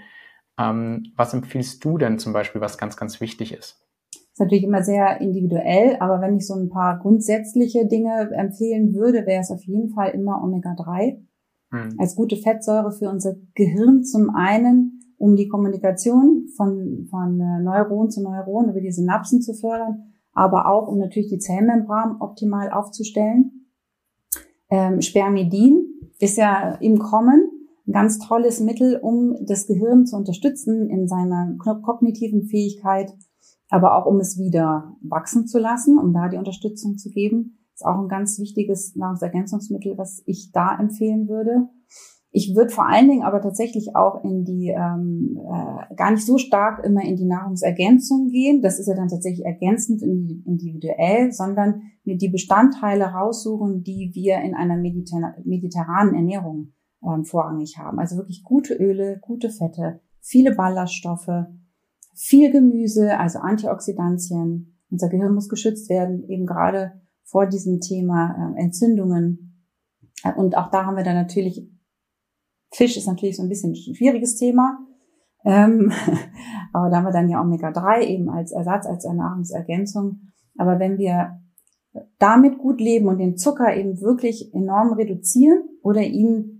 Ähm, 0.59 1.13
was 1.15 1.33
empfiehlst 1.33 1.83
du 1.83 1.97
denn 1.97 2.19
zum 2.19 2.33
Beispiel, 2.33 2.61
was 2.61 2.77
ganz, 2.77 2.97
ganz 2.97 3.21
wichtig 3.21 3.53
ist? 3.53 3.79
ist 4.39 4.45
natürlich 4.45 4.63
immer 4.63 4.83
sehr 4.83 5.19
individuell, 5.19 5.97
aber 5.99 6.21
wenn 6.21 6.37
ich 6.37 6.47
so 6.47 6.53
ein 6.53 6.69
paar 6.69 6.97
grundsätzliche 6.99 7.85
Dinge 7.85 8.31
empfehlen 8.31 8.93
würde, 8.93 9.25
wäre 9.25 9.41
es 9.41 9.51
auf 9.51 9.61
jeden 9.63 9.89
Fall 9.89 10.11
immer 10.11 10.41
Omega-3 10.41 11.17
mhm. 11.71 11.95
als 11.97 12.15
gute 12.15 12.37
Fettsäure 12.37 12.93
für 12.93 13.09
unser 13.09 13.35
Gehirn 13.53 14.05
zum 14.05 14.29
einen, 14.29 15.01
um 15.17 15.35
die 15.35 15.49
Kommunikation 15.49 16.47
von, 16.55 17.05
von 17.09 17.37
äh, 17.37 17.61
Neuron 17.61 18.09
zu 18.09 18.23
Neuron 18.23 18.69
über 18.69 18.79
die 18.79 18.91
Synapsen 18.91 19.41
zu 19.41 19.53
fördern, 19.53 20.13
aber 20.31 20.71
auch 20.71 20.87
um 20.87 20.99
natürlich 20.99 21.29
die 21.29 21.39
Zellmembran 21.39 22.21
optimal 22.21 22.71
aufzustellen. 22.71 23.67
Ähm, 24.69 25.01
Spermidin 25.01 25.85
ist 26.19 26.37
ja 26.37 26.75
im 26.79 26.97
Kommen 26.99 27.58
ein 27.89 27.91
ganz 27.91 28.19
tolles 28.19 28.61
Mittel, 28.61 28.97
um 29.01 29.35
das 29.45 29.67
Gehirn 29.67 30.05
zu 30.05 30.15
unterstützen 30.15 30.89
in 30.89 31.07
seiner 31.07 31.55
kognitiven 31.57 32.43
Fähigkeit 32.43 33.11
aber 33.69 33.95
auch 33.95 34.05
um 34.05 34.19
es 34.19 34.37
wieder 34.37 34.95
wachsen 35.01 35.47
zu 35.47 35.59
lassen, 35.59 35.97
um 35.97 36.11
da 36.11 36.27
die 36.27 36.37
Unterstützung 36.37 36.97
zu 36.97 37.09
geben. 37.09 37.59
Ist 37.73 37.85
auch 37.85 37.99
ein 37.99 38.09
ganz 38.09 38.39
wichtiges 38.39 38.95
Nahrungsergänzungsmittel, 38.95 39.97
was 39.97 40.23
ich 40.25 40.51
da 40.51 40.77
empfehlen 40.77 41.29
würde. 41.29 41.69
Ich 42.31 42.55
würde 42.55 42.69
vor 42.69 42.87
allen 42.87 43.09
Dingen 43.09 43.23
aber 43.23 43.41
tatsächlich 43.41 43.95
auch 43.95 44.23
in 44.23 44.43
die, 44.43 44.67
ähm, 44.69 45.39
äh, 45.39 45.95
gar 45.95 46.11
nicht 46.11 46.25
so 46.25 46.37
stark 46.37 46.83
immer 46.83 47.03
in 47.03 47.15
die 47.15 47.25
Nahrungsergänzung 47.25 48.27
gehen. 48.27 48.61
Das 48.61 48.79
ist 48.79 48.87
ja 48.87 48.95
dann 48.95 49.07
tatsächlich 49.07 49.45
ergänzend 49.45 50.03
individuell, 50.03 51.31
sondern 51.31 51.81
mir 52.03 52.17
die 52.17 52.29
Bestandteile 52.29 53.05
raussuchen, 53.05 53.83
die 53.83 54.11
wir 54.13 54.41
in 54.41 54.53
einer 54.53 54.77
mediter 54.77 55.33
mediterranen 55.43 56.13
Ernährung 56.13 56.73
ähm, 57.03 57.25
vorrangig 57.25 57.77
haben. 57.77 57.99
Also 57.99 58.17
wirklich 58.17 58.43
gute 58.43 58.73
Öle, 58.73 59.19
gute 59.21 59.49
Fette, 59.49 60.01
viele 60.21 60.55
Ballaststoffe, 60.55 61.45
viel 62.15 62.51
Gemüse, 62.51 63.17
also 63.17 63.39
Antioxidantien. 63.39 64.77
Unser 64.91 65.09
Gehirn 65.09 65.33
muss 65.33 65.49
geschützt 65.49 65.89
werden, 65.89 66.27
eben 66.27 66.45
gerade 66.45 66.93
vor 67.23 67.47
diesem 67.47 67.79
Thema 67.79 68.55
äh, 68.57 68.61
Entzündungen. 68.61 69.65
Und 70.35 70.57
auch 70.57 70.69
da 70.71 70.85
haben 70.85 70.97
wir 70.97 71.03
dann 71.03 71.15
natürlich, 71.15 71.69
Fisch 72.71 72.97
ist 72.97 73.07
natürlich 73.07 73.37
so 73.37 73.43
ein 73.43 73.49
bisschen 73.49 73.71
ein 73.71 73.95
schwieriges 73.95 74.35
Thema. 74.35 74.79
Ähm, 75.45 75.91
aber 76.73 76.89
da 76.89 76.97
haben 76.97 77.05
wir 77.05 77.13
dann 77.13 77.29
ja 77.29 77.41
Omega-3 77.41 78.01
eben 78.01 78.29
als 78.29 78.51
Ersatz, 78.51 78.85
als 78.85 79.05
Nahrungsergänzung. 79.05 80.21
Aber 80.57 80.79
wenn 80.79 80.97
wir 80.97 81.39
damit 82.17 82.57
gut 82.57 82.81
leben 82.81 83.07
und 83.07 83.17
den 83.17 83.37
Zucker 83.37 83.75
eben 83.75 84.01
wirklich 84.01 84.53
enorm 84.53 84.93
reduzieren 84.93 85.63
oder 85.81 86.01
ihn, 86.01 86.58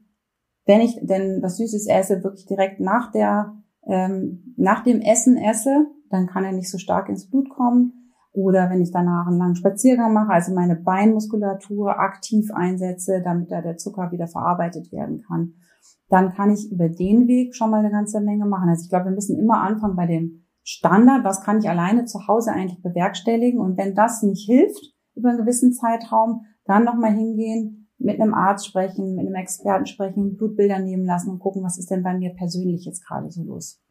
wenn 0.69 0.81
ich 0.81 0.99
denn 1.01 1.41
was 1.41 1.57
Süßes 1.57 1.87
esse, 1.87 2.23
wirklich 2.23 2.45
direkt 2.45 2.79
nach 2.79 3.11
der 3.11 3.55
ähm, 3.87 4.53
nach 4.55 4.83
dem 4.83 5.01
Essen 5.01 5.35
esse, 5.35 5.87
dann 6.11 6.27
kann 6.27 6.43
er 6.43 6.51
nicht 6.51 6.69
so 6.69 6.77
stark 6.77 7.09
ins 7.09 7.27
Blut 7.27 7.49
kommen. 7.49 8.13
Oder 8.33 8.69
wenn 8.69 8.79
ich 8.79 8.91
danach 8.91 9.25
einen 9.25 9.39
langen 9.39 9.55
Spaziergang 9.55 10.13
mache, 10.13 10.31
also 10.31 10.53
meine 10.53 10.75
Beinmuskulatur 10.75 11.97
aktiv 11.97 12.51
einsetze, 12.53 13.23
damit 13.23 13.51
da 13.51 13.63
der 13.63 13.77
Zucker 13.77 14.11
wieder 14.11 14.27
verarbeitet 14.27 14.91
werden 14.91 15.23
kann, 15.27 15.53
dann 16.07 16.33
kann 16.33 16.51
ich 16.51 16.71
über 16.71 16.87
den 16.87 17.27
Weg 17.27 17.55
schon 17.55 17.71
mal 17.71 17.79
eine 17.79 17.89
ganze 17.89 18.21
Menge 18.21 18.45
machen. 18.45 18.69
Also 18.69 18.83
ich 18.83 18.89
glaube, 18.89 19.05
wir 19.05 19.15
müssen 19.15 19.39
immer 19.39 19.61
anfangen 19.61 19.95
bei 19.95 20.05
dem 20.05 20.43
Standard, 20.61 21.23
was 21.23 21.41
kann 21.41 21.57
ich 21.57 21.67
alleine 21.67 22.05
zu 22.05 22.27
Hause 22.27 22.51
eigentlich 22.51 22.83
bewerkstelligen? 22.83 23.59
Und 23.59 23.75
wenn 23.75 23.95
das 23.95 24.21
nicht 24.21 24.45
hilft 24.45 24.93
über 25.15 25.29
einen 25.29 25.39
gewissen 25.39 25.73
Zeitraum, 25.73 26.41
dann 26.65 26.85
nochmal 26.85 27.13
hingehen, 27.13 27.78
mit 27.99 28.19
einem 28.19 28.33
Arzt 28.33 28.65
sprechen, 28.65 29.15
mit 29.15 29.25
einem 29.25 29.35
Experten 29.35 29.85
sprechen, 29.85 30.37
Blutbilder 30.37 30.79
nehmen 30.79 31.05
lassen 31.05 31.29
und 31.29 31.39
gucken, 31.39 31.63
was 31.63 31.77
ist 31.77 31.91
denn 31.91 32.01
bei 32.01 32.13
mir 32.13 32.33
persönlich 32.33 32.85
jetzt 32.85 33.05
gerade 33.05 33.29
so 33.29 33.43
los. 33.43 33.81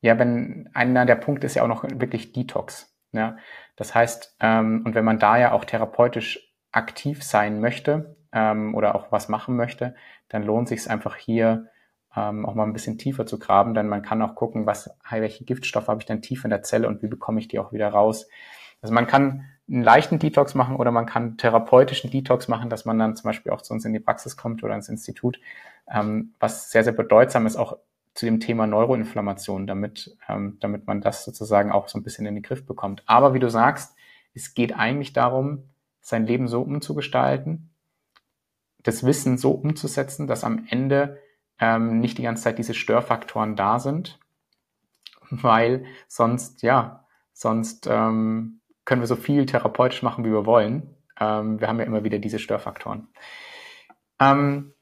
Ja, 0.00 0.18
wenn 0.18 0.68
einer 0.72 1.04
der 1.04 1.16
Punkte 1.16 1.46
ist 1.46 1.54
ja 1.54 1.62
auch 1.62 1.68
noch 1.68 1.84
wirklich 1.84 2.32
Detox. 2.32 2.94
Ja? 3.12 3.36
Das 3.76 3.94
heißt, 3.94 4.36
ähm, 4.40 4.82
und 4.84 4.94
wenn 4.94 5.04
man 5.04 5.18
da 5.18 5.38
ja 5.38 5.52
auch 5.52 5.64
therapeutisch 5.64 6.54
aktiv 6.72 7.22
sein 7.22 7.60
möchte 7.60 8.16
ähm, 8.32 8.74
oder 8.74 8.94
auch 8.94 9.12
was 9.12 9.28
machen 9.28 9.56
möchte, 9.56 9.94
dann 10.28 10.42
lohnt 10.42 10.68
sich 10.68 10.80
es 10.80 10.88
einfach 10.88 11.16
hier 11.16 11.68
ähm, 12.14 12.46
auch 12.46 12.54
mal 12.54 12.64
ein 12.64 12.72
bisschen 12.72 12.98
tiefer 12.98 13.26
zu 13.26 13.38
graben, 13.38 13.74
denn 13.74 13.88
man 13.88 14.02
kann 14.02 14.22
auch 14.22 14.34
gucken, 14.34 14.66
was, 14.66 14.90
welche 15.10 15.44
Giftstoffe 15.44 15.88
habe 15.88 16.00
ich 16.00 16.06
denn 16.06 16.22
tief 16.22 16.44
in 16.44 16.50
der 16.50 16.62
Zelle 16.62 16.88
und 16.88 17.02
wie 17.02 17.08
bekomme 17.08 17.40
ich 17.40 17.48
die 17.48 17.58
auch 17.58 17.72
wieder 17.72 17.88
raus. 17.88 18.28
Also 18.80 18.94
man 18.94 19.06
kann 19.06 19.44
einen 19.68 19.82
leichten 19.82 20.18
Detox 20.18 20.54
machen 20.54 20.76
oder 20.76 20.90
man 20.90 21.06
kann 21.06 21.36
therapeutischen 21.36 22.10
Detox 22.10 22.48
machen, 22.48 22.70
dass 22.70 22.84
man 22.84 22.98
dann 22.98 23.16
zum 23.16 23.24
Beispiel 23.24 23.52
auch 23.52 23.62
zu 23.62 23.72
uns 23.74 23.84
in 23.84 23.92
die 23.92 24.00
Praxis 24.00 24.36
kommt 24.36 24.62
oder 24.62 24.74
ins 24.74 24.88
Institut, 24.88 25.40
ähm, 25.92 26.34
was 26.38 26.70
sehr, 26.70 26.84
sehr 26.84 26.92
bedeutsam 26.92 27.46
ist, 27.46 27.56
auch 27.56 27.78
zu 28.14 28.26
dem 28.26 28.40
Thema 28.40 28.66
Neuroinflammation, 28.66 29.66
damit, 29.66 30.16
ähm, 30.28 30.56
damit 30.60 30.86
man 30.86 31.00
das 31.00 31.24
sozusagen 31.24 31.70
auch 31.70 31.88
so 31.88 31.98
ein 31.98 32.02
bisschen 32.02 32.26
in 32.26 32.34
den 32.34 32.42
Griff 32.42 32.64
bekommt. 32.64 33.02
Aber 33.06 33.34
wie 33.34 33.40
du 33.40 33.50
sagst, 33.50 33.94
es 34.34 34.54
geht 34.54 34.76
eigentlich 34.76 35.12
darum, 35.12 35.64
sein 36.00 36.26
Leben 36.26 36.48
so 36.48 36.62
umzugestalten, 36.62 37.70
das 38.82 39.04
Wissen 39.04 39.36
so 39.36 39.50
umzusetzen, 39.50 40.26
dass 40.26 40.44
am 40.44 40.66
Ende 40.70 41.20
ähm, 41.58 41.98
nicht 41.98 42.18
die 42.18 42.22
ganze 42.22 42.44
Zeit 42.44 42.58
diese 42.58 42.74
Störfaktoren 42.74 43.56
da 43.56 43.78
sind, 43.80 44.18
weil 45.30 45.84
sonst, 46.06 46.62
ja, 46.62 47.04
sonst 47.32 47.88
ähm, 47.90 48.60
können 48.86 49.02
wir 49.02 49.06
so 49.06 49.16
viel 49.16 49.44
therapeutisch 49.44 50.02
machen, 50.02 50.24
wie 50.24 50.32
wir 50.32 50.46
wollen. 50.46 50.96
Ähm, 51.20 51.60
wir 51.60 51.68
haben 51.68 51.78
ja 51.78 51.84
immer 51.84 52.04
wieder 52.04 52.18
diese 52.18 52.38
Störfaktoren. 52.38 53.08
Ähm, 54.18 54.72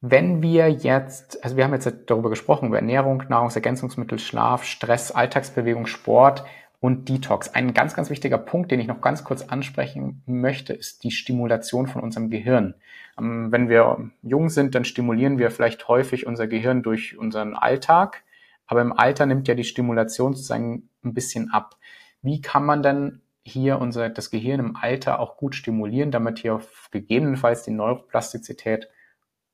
wenn 0.00 0.42
wir 0.42 0.68
jetzt, 0.70 1.42
also 1.44 1.56
wir 1.56 1.64
haben 1.64 1.74
jetzt 1.74 1.92
darüber 2.06 2.30
gesprochen, 2.30 2.68
über 2.68 2.78
Ernährung, 2.78 3.24
Nahrungsergänzungsmittel, 3.28 4.18
Schlaf, 4.18 4.64
Stress, 4.64 5.10
Alltagsbewegung, 5.10 5.86
Sport 5.86 6.44
und 6.80 7.08
Detox. 7.08 7.52
Ein 7.54 7.74
ganz, 7.74 7.94
ganz 7.94 8.08
wichtiger 8.08 8.38
Punkt, 8.38 8.70
den 8.70 8.78
ich 8.78 8.86
noch 8.86 9.00
ganz 9.00 9.24
kurz 9.24 9.42
ansprechen 9.42 10.22
möchte, 10.26 10.72
ist 10.72 11.02
die 11.02 11.10
Stimulation 11.10 11.88
von 11.88 12.02
unserem 12.02 12.30
Gehirn. 12.30 12.74
Ähm, 13.18 13.50
wenn 13.50 13.68
wir 13.68 14.10
jung 14.22 14.48
sind, 14.48 14.74
dann 14.74 14.84
stimulieren 14.84 15.38
wir 15.38 15.50
vielleicht 15.50 15.88
häufig 15.88 16.26
unser 16.26 16.46
Gehirn 16.46 16.82
durch 16.82 17.18
unseren 17.18 17.54
Alltag, 17.54 18.22
aber 18.68 18.82
im 18.82 18.92
Alter 18.92 19.26
nimmt 19.26 19.48
ja 19.48 19.54
die 19.54 19.64
Stimulation 19.64 20.34
sozusagen 20.34 20.88
ein 21.02 21.14
bisschen 21.14 21.50
ab. 21.50 21.76
Wie 22.22 22.40
kann 22.40 22.64
man 22.64 22.82
denn 22.82 23.22
hier 23.48 23.80
unser, 23.80 24.10
das 24.10 24.30
Gehirn 24.30 24.60
im 24.60 24.76
Alter 24.76 25.18
auch 25.20 25.36
gut 25.36 25.54
stimulieren, 25.54 26.10
damit 26.10 26.38
hier 26.38 26.60
gegebenenfalls 26.90 27.62
die 27.62 27.70
Neuroplastizität 27.72 28.88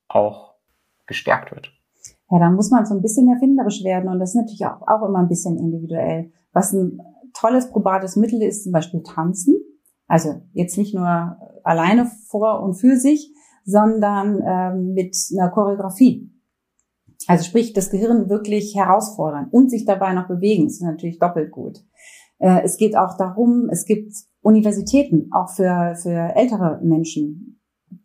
auch 0.09 0.55
gestärkt 1.07 1.55
wird. 1.55 1.71
Ja, 2.31 2.39
da 2.39 2.51
muss 2.51 2.71
man 2.71 2.87
so 2.87 2.95
ein 2.95 3.03
bisschen 3.03 3.29
erfinderisch 3.29 3.85
werden 3.85 4.09
und 4.09 4.19
das 4.19 4.31
ist 4.31 4.37
natürlich 4.37 4.67
auch, 4.67 4.87
auch 4.87 5.07
immer 5.09 5.21
ein 5.21 5.29
bisschen 5.29 5.59
individuell. 5.59 6.33
Was 6.53 6.73
ein 6.73 7.01
tolles, 7.33 7.71
probates 7.71 8.17
Mittel 8.17 8.43
ist, 8.43 8.65
zum 8.65 8.73
Beispiel 8.73 9.03
Tanzen. 9.03 9.57
Also 10.07 10.43
jetzt 10.53 10.77
nicht 10.77 10.95
nur 10.95 11.37
alleine 11.63 12.11
vor 12.29 12.63
und 12.63 12.75
für 12.75 12.97
sich, 12.97 13.33
sondern 13.65 14.43
ähm, 14.47 14.95
mit 14.95 15.17
einer 15.33 15.51
Choreografie. 15.51 16.31
Also 17.27 17.45
sprich, 17.45 17.73
das 17.73 17.91
Gehirn 17.91 18.29
wirklich 18.29 18.75
herausfordern 18.75 19.49
und 19.51 19.71
sich 19.71 19.85
dabei 19.85 20.13
noch 20.13 20.29
bewegen, 20.29 20.67
ist 20.67 20.83
natürlich 20.83 21.19
doppelt 21.19 21.51
gut. 21.51 21.85
Äh, 22.39 22.63
es 22.63 22.77
geht 22.77 22.97
auch 22.97 23.17
darum, 23.17 23.69
es 23.71 23.87
gibt 23.87 24.13
Universitäten, 24.43 25.31
auch 25.33 25.49
für, 25.49 25.95
für 25.97 26.37
ältere 26.37 26.81
Menschen, 26.83 27.61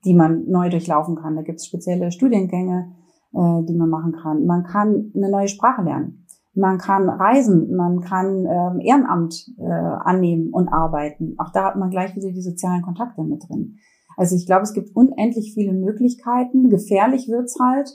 die 0.06 0.14
man 0.14 0.46
neu 0.48 0.70
durchlaufen 0.70 1.16
kann. 1.16 1.36
Da 1.36 1.42
gibt 1.42 1.60
es 1.60 1.66
spezielle 1.66 2.12
Studiengänge, 2.12 2.92
äh, 3.34 3.64
die 3.66 3.76
man 3.76 3.90
machen 3.90 4.14
kann. 4.14 4.46
Man 4.46 4.64
kann 4.64 5.12
eine 5.16 5.30
neue 5.30 5.48
Sprache 5.48 5.82
lernen. 5.82 6.26
Man 6.54 6.78
kann 6.78 7.10
reisen, 7.10 7.76
man 7.76 8.02
kann 8.02 8.46
ähm, 8.46 8.80
Ehrenamt 8.82 9.54
äh, 9.60 9.64
annehmen 9.64 10.50
und 10.52 10.68
arbeiten. 10.68 11.36
Auch 11.38 11.52
da 11.52 11.66
hat 11.66 11.76
man 11.76 11.90
gleich 11.90 12.16
wieder 12.16 12.32
die 12.32 12.42
sozialen 12.42 12.82
Kontakte 12.82 13.24
mit 13.24 13.48
drin. 13.48 13.78
Also 14.18 14.36
ich 14.36 14.46
glaube, 14.46 14.64
es 14.64 14.74
gibt 14.74 14.96
unendlich 14.96 15.54
viele 15.54 15.72
Möglichkeiten. 15.72 16.70
Gefährlich 16.70 17.30
wird's 17.30 17.58
halt, 17.60 17.90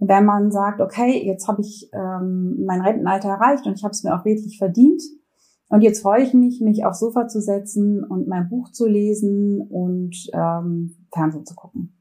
wenn 0.00 0.24
man 0.24 0.50
sagt, 0.50 0.80
okay, 0.80 1.24
jetzt 1.24 1.48
habe 1.48 1.60
ich 1.60 1.90
ähm, 1.92 2.64
mein 2.64 2.80
Rentenalter 2.80 3.28
erreicht 3.28 3.66
und 3.66 3.74
ich 3.74 3.84
habe 3.84 3.92
es 3.92 4.04
mir 4.04 4.14
auch 4.14 4.24
wirklich 4.24 4.58
verdient 4.58 5.02
und 5.68 5.82
jetzt 5.82 6.00
freue 6.00 6.22
ich 6.22 6.32
mich, 6.34 6.60
mich 6.60 6.84
aufs 6.84 7.00
Sofa 7.00 7.28
zu 7.28 7.40
setzen 7.40 8.02
und 8.02 8.26
mein 8.26 8.48
Buch 8.48 8.70
zu 8.70 8.86
lesen 8.86 9.60
und 9.60 10.16
ähm, 10.32 10.94
Fernsehen 11.12 11.44
zu 11.44 11.54
gucken. 11.54 11.94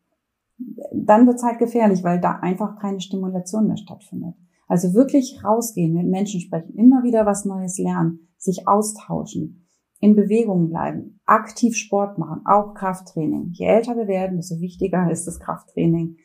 Dann 0.94 1.28
wird 1.28 1.38
es 1.38 1.44
halt 1.44 1.60
gefährlich, 1.60 2.04
weil 2.04 2.20
da 2.20 2.40
einfach 2.40 2.80
keine 2.80 3.02
Stimulation 3.02 3.68
mehr 3.68 3.78
stattfindet. 3.78 4.36
Also 4.68 4.94
wirklich 4.94 5.44
rausgehen, 5.44 5.94
mit 5.94 6.08
Menschen 6.08 6.42
sprechen, 6.42 6.76
immer 6.76 7.04
wieder 7.04 7.26
was 7.26 7.46
Neues 7.46 7.78
lernen, 7.78 8.30
sich 8.38 8.68
austauschen, 8.68 9.68
in 10.00 10.16
Bewegung 10.16 10.70
bleiben, 10.70 11.20
aktiv 11.26 11.76
Sport 11.76 12.18
machen, 12.18 12.42
auch 12.46 12.74
Krafttraining. 12.74 13.52
Je 13.54 13.66
älter 13.66 13.96
wir 13.96 14.08
werden, 14.08 14.38
desto 14.38 14.60
wichtiger 14.60 15.10
ist 15.12 15.26
das 15.26 15.40
Krafttraining. 15.40 16.18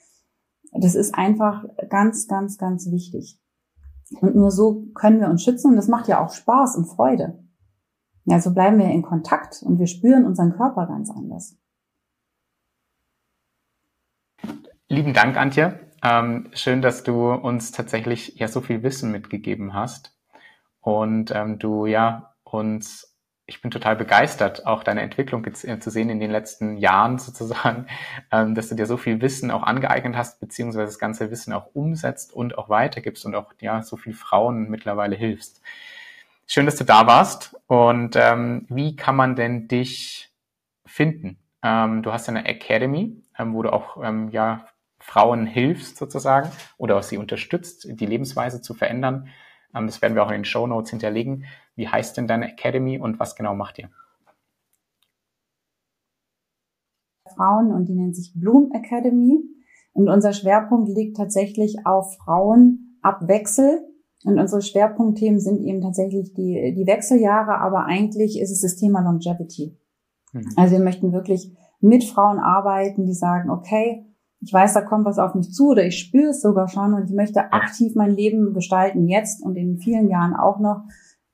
Das 0.72 0.94
ist 0.94 1.14
einfach 1.14 1.64
ganz, 1.88 2.26
ganz, 2.26 2.58
ganz 2.58 2.90
wichtig. 2.90 3.38
Und 4.20 4.34
nur 4.34 4.50
so 4.50 4.86
können 4.94 5.20
wir 5.20 5.28
uns 5.28 5.42
schützen 5.42 5.70
und 5.70 5.76
das 5.76 5.88
macht 5.88 6.08
ja 6.08 6.24
auch 6.24 6.32
Spaß 6.32 6.76
und 6.76 6.86
Freude. 6.86 7.38
Ja, 8.24 8.40
so 8.40 8.52
bleiben 8.52 8.78
wir 8.78 8.86
in 8.86 9.02
Kontakt 9.02 9.62
und 9.62 9.78
wir 9.78 9.86
spüren 9.86 10.26
unseren 10.26 10.52
Körper 10.52 10.86
ganz 10.86 11.10
anders. 11.10 11.58
Lieben 14.88 15.14
Dank, 15.14 15.36
Antje. 15.36 15.80
Ähm, 16.02 16.50
schön, 16.52 16.82
dass 16.82 17.02
du 17.04 17.32
uns 17.32 17.70
tatsächlich 17.70 18.38
ja 18.38 18.48
so 18.48 18.60
viel 18.60 18.82
Wissen 18.82 19.12
mitgegeben 19.12 19.72
hast 19.72 20.16
und 20.80 21.30
ähm, 21.34 21.58
du 21.58 21.86
ja 21.86 22.34
uns 22.42 23.11
ich 23.46 23.60
bin 23.60 23.70
total 23.70 23.96
begeistert, 23.96 24.66
auch 24.66 24.84
deine 24.84 25.02
Entwicklung 25.02 25.44
äh, 25.44 25.78
zu 25.78 25.90
sehen 25.90 26.10
in 26.10 26.20
den 26.20 26.30
letzten 26.30 26.76
Jahren 26.76 27.18
sozusagen, 27.18 27.86
ähm, 28.32 28.54
dass 28.54 28.68
du 28.68 28.74
dir 28.74 28.86
so 28.86 28.96
viel 28.96 29.20
Wissen 29.20 29.50
auch 29.50 29.62
angeeignet 29.62 30.16
hast, 30.16 30.40
beziehungsweise 30.40 30.86
das 30.86 30.98
ganze 30.98 31.30
Wissen 31.30 31.52
auch 31.52 31.74
umsetzt 31.74 32.32
und 32.32 32.56
auch 32.58 32.68
weitergibst 32.68 33.26
und 33.26 33.34
auch 33.34 33.52
ja 33.60 33.82
so 33.82 33.96
viel 33.96 34.14
Frauen 34.14 34.68
mittlerweile 34.70 35.16
hilfst. 35.16 35.60
Schön, 36.46 36.66
dass 36.66 36.76
du 36.76 36.84
da 36.84 37.06
warst. 37.06 37.56
Und 37.66 38.16
ähm, 38.16 38.66
wie 38.68 38.96
kann 38.96 39.16
man 39.16 39.36
denn 39.36 39.68
dich 39.68 40.30
finden? 40.84 41.38
Ähm, 41.62 42.02
du 42.02 42.12
hast 42.12 42.28
eine 42.28 42.44
Academy, 42.44 43.22
ähm, 43.38 43.54
wo 43.54 43.62
du 43.62 43.72
auch 43.72 44.02
ähm, 44.02 44.30
ja 44.30 44.66
Frauen 44.98 45.46
hilfst 45.46 45.96
sozusagen 45.96 46.50
oder 46.78 46.96
auch 46.96 47.02
sie 47.02 47.18
unterstützt, 47.18 47.86
die 47.88 48.06
Lebensweise 48.06 48.62
zu 48.62 48.74
verändern. 48.74 49.28
Ähm, 49.74 49.86
das 49.86 50.02
werden 50.02 50.14
wir 50.14 50.24
auch 50.24 50.30
in 50.30 50.38
den 50.38 50.44
Show 50.44 50.66
Notes 50.66 50.90
hinterlegen. 50.90 51.44
Wie 51.74 51.88
heißt 51.88 52.16
denn 52.16 52.26
deine 52.26 52.50
Academy 52.52 52.98
und 52.98 53.18
was 53.18 53.36
genau 53.36 53.54
macht 53.54 53.78
ihr? 53.78 53.90
Frauen 57.36 57.72
und 57.72 57.86
die 57.86 57.94
nennt 57.94 58.16
sich 58.16 58.32
Bloom 58.34 58.70
Academy. 58.72 59.40
Und 59.94 60.08
unser 60.08 60.32
Schwerpunkt 60.32 60.88
liegt 60.88 61.16
tatsächlich 61.16 61.86
auf 61.86 62.16
Frauen 62.16 62.98
ab 63.02 63.28
Wechsel. 63.28 63.80
Und 64.24 64.38
unsere 64.38 64.62
Schwerpunktthemen 64.62 65.40
sind 65.40 65.62
eben 65.62 65.80
tatsächlich 65.80 66.32
die, 66.34 66.74
die 66.76 66.86
Wechseljahre, 66.86 67.58
aber 67.58 67.86
eigentlich 67.86 68.40
ist 68.40 68.52
es 68.52 68.60
das 68.60 68.76
Thema 68.76 69.00
Longevity. 69.00 69.76
Mhm. 70.32 70.48
Also 70.56 70.76
wir 70.76 70.84
möchten 70.84 71.12
wirklich 71.12 71.52
mit 71.80 72.04
Frauen 72.04 72.38
arbeiten, 72.38 73.04
die 73.04 73.14
sagen, 73.14 73.50
okay, 73.50 74.06
ich 74.44 74.52
weiß, 74.52 74.74
da 74.74 74.80
kommt 74.80 75.04
was 75.04 75.18
auf 75.18 75.34
mich 75.34 75.52
zu 75.52 75.70
oder 75.70 75.86
ich 75.86 75.98
spüre 75.98 76.30
es 76.30 76.42
sogar 76.42 76.68
schon 76.68 76.94
und 76.94 77.04
ich 77.04 77.14
möchte 77.14 77.52
aktiv 77.52 77.94
mein 77.94 78.10
Leben 78.10 78.52
gestalten, 78.54 79.06
jetzt 79.06 79.44
und 79.44 79.56
in 79.56 79.78
vielen 79.78 80.08
Jahren 80.08 80.34
auch 80.34 80.58
noch 80.58 80.82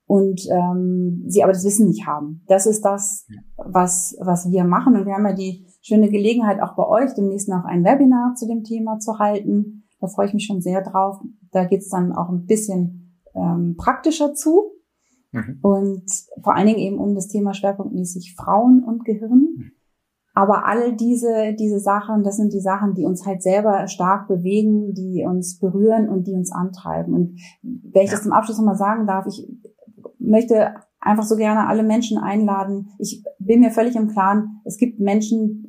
und 0.08 0.46
ähm, 0.50 1.24
sie 1.26 1.42
aber 1.42 1.52
das 1.52 1.64
Wissen 1.64 1.86
nicht 1.86 2.06
haben. 2.06 2.42
Das 2.48 2.66
ist 2.66 2.82
das, 2.82 3.26
was, 3.56 4.16
was 4.20 4.50
wir 4.50 4.64
machen. 4.64 4.96
Und 4.96 5.06
wir 5.06 5.12
haben 5.12 5.26
ja 5.26 5.34
die 5.34 5.66
schöne 5.82 6.08
Gelegenheit, 6.08 6.62
auch 6.62 6.74
bei 6.76 6.86
euch 6.86 7.12
demnächst 7.14 7.48
noch 7.48 7.64
ein 7.64 7.84
Webinar 7.84 8.34
zu 8.34 8.48
dem 8.48 8.64
Thema 8.64 8.98
zu 8.98 9.18
halten. 9.18 9.84
Da 10.00 10.06
freue 10.06 10.26
ich 10.26 10.34
mich 10.34 10.46
schon 10.46 10.62
sehr 10.62 10.82
drauf. 10.82 11.20
Da 11.52 11.64
geht's 11.64 11.90
dann 11.90 12.12
auch 12.12 12.30
ein 12.30 12.46
bisschen 12.46 13.20
ähm, 13.34 13.76
praktischer 13.76 14.32
zu. 14.32 14.72
Mhm. 15.32 15.58
Und 15.60 16.10
vor 16.42 16.56
allen 16.56 16.68
Dingen 16.68 16.78
eben 16.78 16.98
um 16.98 17.14
das 17.14 17.28
Thema 17.28 17.52
schwerpunktmäßig 17.52 18.34
Frauen 18.34 18.82
und 18.82 19.04
Gehirn. 19.04 19.48
Mhm. 19.56 19.72
Aber 20.38 20.66
all 20.66 20.94
diese, 20.94 21.52
diese 21.58 21.80
Sachen, 21.80 22.22
das 22.22 22.36
sind 22.36 22.52
die 22.52 22.60
Sachen, 22.60 22.94
die 22.94 23.04
uns 23.04 23.26
halt 23.26 23.42
selber 23.42 23.88
stark 23.88 24.28
bewegen, 24.28 24.94
die 24.94 25.24
uns 25.26 25.58
berühren 25.58 26.08
und 26.08 26.28
die 26.28 26.34
uns 26.34 26.52
antreiben. 26.52 27.12
Und 27.12 27.40
wenn 27.62 28.02
ich 28.02 28.10
ja. 28.10 28.14
das 28.14 28.22
zum 28.22 28.32
Abschluss 28.32 28.56
nochmal 28.56 28.76
sagen 28.76 29.08
darf, 29.08 29.26
ich 29.26 29.50
möchte 30.20 30.76
einfach 31.00 31.24
so 31.24 31.34
gerne 31.34 31.66
alle 31.66 31.82
Menschen 31.82 32.18
einladen. 32.18 32.90
Ich 33.00 33.24
bin 33.40 33.58
mir 33.58 33.72
völlig 33.72 33.96
im 33.96 34.06
Klaren, 34.06 34.60
es 34.64 34.76
gibt 34.76 35.00
Menschen, 35.00 35.64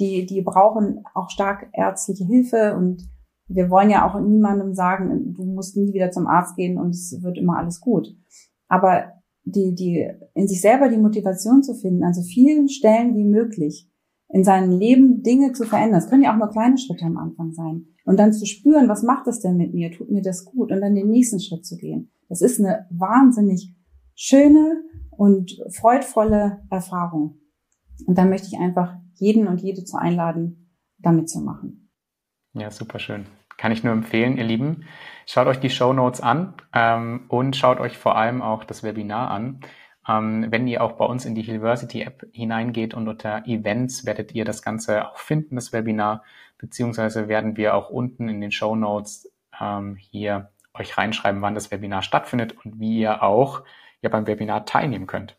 die, 0.00 0.24
die 0.24 0.40
brauchen 0.40 1.04
auch 1.12 1.28
stark 1.28 1.68
ärztliche 1.74 2.24
Hilfe 2.24 2.76
und 2.78 3.06
wir 3.46 3.68
wollen 3.68 3.90
ja 3.90 4.08
auch 4.08 4.18
niemandem 4.18 4.72
sagen, 4.72 5.34
du 5.34 5.44
musst 5.44 5.76
nie 5.76 5.92
wieder 5.92 6.10
zum 6.10 6.26
Arzt 6.26 6.56
gehen 6.56 6.78
und 6.78 6.94
es 6.94 7.14
wird 7.20 7.36
immer 7.36 7.58
alles 7.58 7.78
gut. 7.78 8.08
Aber 8.68 9.04
die, 9.42 9.74
die, 9.74 10.08
in 10.32 10.48
sich 10.48 10.62
selber 10.62 10.88
die 10.88 10.96
Motivation 10.96 11.62
zu 11.62 11.74
finden, 11.74 12.04
an 12.04 12.14
so 12.14 12.22
vielen 12.22 12.70
Stellen 12.70 13.14
wie 13.16 13.24
möglich, 13.24 13.90
in 14.34 14.42
seinem 14.42 14.76
Leben 14.76 15.22
Dinge 15.22 15.52
zu 15.52 15.64
verändern. 15.64 16.00
Das 16.00 16.10
können 16.10 16.24
ja 16.24 16.32
auch 16.32 16.36
nur 16.36 16.50
kleine 16.50 16.76
Schritte 16.76 17.04
am 17.04 17.16
Anfang 17.16 17.52
sein. 17.52 17.86
Und 18.04 18.18
dann 18.18 18.32
zu 18.32 18.46
spüren, 18.46 18.88
was 18.88 19.04
macht 19.04 19.28
das 19.28 19.38
denn 19.38 19.56
mit 19.56 19.72
mir? 19.72 19.92
Tut 19.92 20.10
mir 20.10 20.22
das 20.22 20.44
gut? 20.44 20.72
Und 20.72 20.80
dann 20.80 20.96
den 20.96 21.08
nächsten 21.08 21.38
Schritt 21.38 21.64
zu 21.64 21.76
gehen. 21.76 22.10
Das 22.28 22.42
ist 22.42 22.58
eine 22.58 22.84
wahnsinnig 22.90 23.72
schöne 24.16 24.82
und 25.12 25.56
freudvolle 25.70 26.64
Erfahrung. 26.68 27.38
Und 28.06 28.18
da 28.18 28.24
möchte 28.24 28.48
ich 28.48 28.58
einfach 28.58 28.96
jeden 29.14 29.46
und 29.46 29.62
jede 29.62 29.84
zu 29.84 29.98
einladen, 29.98 30.74
damit 30.98 31.30
zu 31.30 31.40
machen. 31.40 31.92
Ja, 32.54 32.72
super 32.72 32.98
schön. 32.98 33.26
Kann 33.56 33.70
ich 33.70 33.84
nur 33.84 33.92
empfehlen, 33.92 34.36
ihr 34.36 34.44
Lieben. 34.44 34.82
Schaut 35.26 35.46
euch 35.46 35.60
die 35.60 35.70
Show 35.70 35.92
Notes 35.92 36.20
an 36.20 36.54
ähm, 36.74 37.26
und 37.28 37.54
schaut 37.54 37.78
euch 37.78 37.96
vor 37.96 38.16
allem 38.16 38.42
auch 38.42 38.64
das 38.64 38.82
Webinar 38.82 39.30
an. 39.30 39.60
Ähm, 40.08 40.46
wenn 40.50 40.66
ihr 40.66 40.82
auch 40.82 40.92
bei 40.92 41.04
uns 41.04 41.24
in 41.24 41.34
die 41.34 41.48
University 41.48 42.02
App 42.02 42.26
hineingeht 42.32 42.94
und 42.94 43.08
unter 43.08 43.46
Events 43.46 44.04
werdet 44.04 44.34
ihr 44.34 44.44
das 44.44 44.62
Ganze 44.62 45.08
auch 45.08 45.18
finden, 45.18 45.56
das 45.56 45.72
Webinar, 45.72 46.22
beziehungsweise 46.58 47.28
werden 47.28 47.56
wir 47.56 47.74
auch 47.74 47.90
unten 47.90 48.28
in 48.28 48.40
den 48.40 48.52
Show 48.52 48.76
Notes 48.76 49.30
ähm, 49.60 49.96
hier 49.96 50.50
euch 50.74 50.98
reinschreiben, 50.98 51.40
wann 51.40 51.54
das 51.54 51.70
Webinar 51.70 52.02
stattfindet 52.02 52.54
und 52.64 52.80
wie 52.80 53.00
ihr 53.00 53.22
auch 53.22 53.62
ja 54.02 54.10
beim 54.10 54.26
Webinar 54.26 54.66
teilnehmen 54.66 55.06
könnt. 55.06 55.36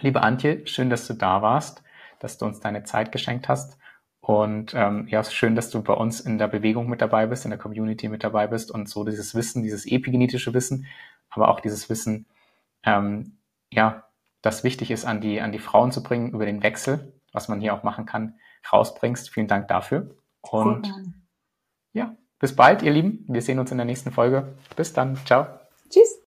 Liebe 0.00 0.22
Antje, 0.22 0.66
schön, 0.66 0.90
dass 0.90 1.06
du 1.06 1.14
da 1.14 1.42
warst, 1.42 1.82
dass 2.20 2.38
du 2.38 2.46
uns 2.46 2.60
deine 2.60 2.84
Zeit 2.84 3.12
geschenkt 3.12 3.48
hast. 3.48 3.78
Und 4.20 4.74
ähm, 4.74 5.06
ja, 5.08 5.22
schön, 5.22 5.54
dass 5.54 5.70
du 5.70 5.82
bei 5.82 5.92
uns 5.92 6.20
in 6.20 6.38
der 6.38 6.48
Bewegung 6.48 6.88
mit 6.88 7.00
dabei 7.00 7.26
bist, 7.26 7.44
in 7.44 7.50
der 7.50 7.58
Community 7.58 8.08
mit 8.08 8.24
dabei 8.24 8.46
bist 8.46 8.70
und 8.70 8.88
so 8.88 9.04
dieses 9.04 9.34
Wissen, 9.34 9.62
dieses 9.62 9.86
epigenetische 9.86 10.52
Wissen, 10.52 10.86
aber 11.30 11.48
auch 11.48 11.60
dieses 11.60 11.88
Wissen, 11.88 12.26
ähm, 12.82 13.35
ja, 13.72 14.08
das 14.42 14.64
wichtig 14.64 14.90
ist, 14.90 15.04
an 15.04 15.20
die, 15.20 15.40
an 15.40 15.52
die 15.52 15.58
Frauen 15.58 15.92
zu 15.92 16.02
bringen 16.02 16.32
über 16.32 16.46
den 16.46 16.62
Wechsel, 16.62 17.20
was 17.32 17.48
man 17.48 17.60
hier 17.60 17.74
auch 17.74 17.82
machen 17.82 18.06
kann, 18.06 18.38
rausbringst. 18.72 19.30
Vielen 19.30 19.48
Dank 19.48 19.68
dafür. 19.68 20.16
Und 20.40 20.92
ja, 21.92 22.16
bis 22.38 22.54
bald, 22.54 22.82
ihr 22.82 22.92
Lieben. 22.92 23.24
Wir 23.28 23.42
sehen 23.42 23.58
uns 23.58 23.70
in 23.70 23.78
der 23.78 23.86
nächsten 23.86 24.12
Folge. 24.12 24.56
Bis 24.76 24.92
dann. 24.92 25.16
Ciao. 25.24 25.46
Tschüss. 25.90 26.22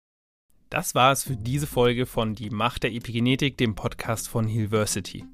Das 0.71 0.95
war 0.95 1.13
es 1.13 1.23
für 1.23 1.37
diese 1.37 1.67
Folge 1.67 2.07
von 2.07 2.35
Die 2.35 2.51
Macht 2.51 2.83
der 2.83 2.93
Epigenetik, 2.93 3.57
dem 3.57 3.75
Podcast 3.75 4.29
von 4.29 4.47
Healversity. 4.47 5.25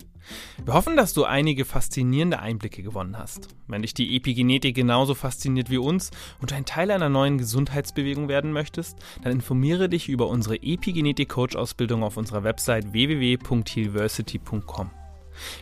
Wir 0.65 0.75
hoffen, 0.75 0.97
dass 0.97 1.13
du 1.13 1.25
einige 1.25 1.65
faszinierende 1.65 2.39
Einblicke 2.39 2.83
gewonnen 2.83 3.19
hast. 3.19 3.49
Wenn 3.67 3.83
dich 3.83 3.95
die 3.95 4.17
Epigenetik 4.17 4.75
genauso 4.75 5.15
fasziniert 5.15 5.71
wie 5.71 5.79
uns 5.79 6.11
und 6.41 6.53
ein 6.53 6.65
Teil 6.65 6.91
einer 6.91 7.09
neuen 7.09 7.39
Gesundheitsbewegung 7.39 8.29
werden 8.29 8.53
möchtest, 8.53 8.99
dann 9.23 9.33
informiere 9.33 9.89
dich 9.89 10.09
über 10.09 10.29
unsere 10.29 10.57
Epigenetik-Coach-Ausbildung 10.57 12.03
auf 12.03 12.17
unserer 12.17 12.45
Website 12.45 12.93
www.healversity.com. 12.93 14.91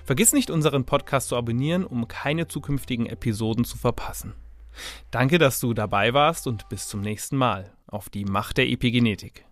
Vergiss 0.05 0.33
nicht, 0.33 0.51
unseren 0.51 0.85
Podcast 0.85 1.29
zu 1.29 1.37
abonnieren, 1.37 1.85
um 1.85 2.09
keine 2.09 2.47
zukünftigen 2.47 3.07
Episoden 3.07 3.65
zu 3.65 3.79
verpassen. 3.79 4.35
Danke, 5.11 5.39
dass 5.39 5.61
du 5.61 5.75
dabei 5.75 6.15
warst 6.15 6.47
und 6.47 6.69
bis 6.69 6.89
zum 6.89 7.01
nächsten 7.01 7.37
Mal 7.37 7.73
auf 7.87 8.09
die 8.09 8.25
Macht 8.25 8.59
der 8.59 8.69
Epigenetik. 8.69 9.45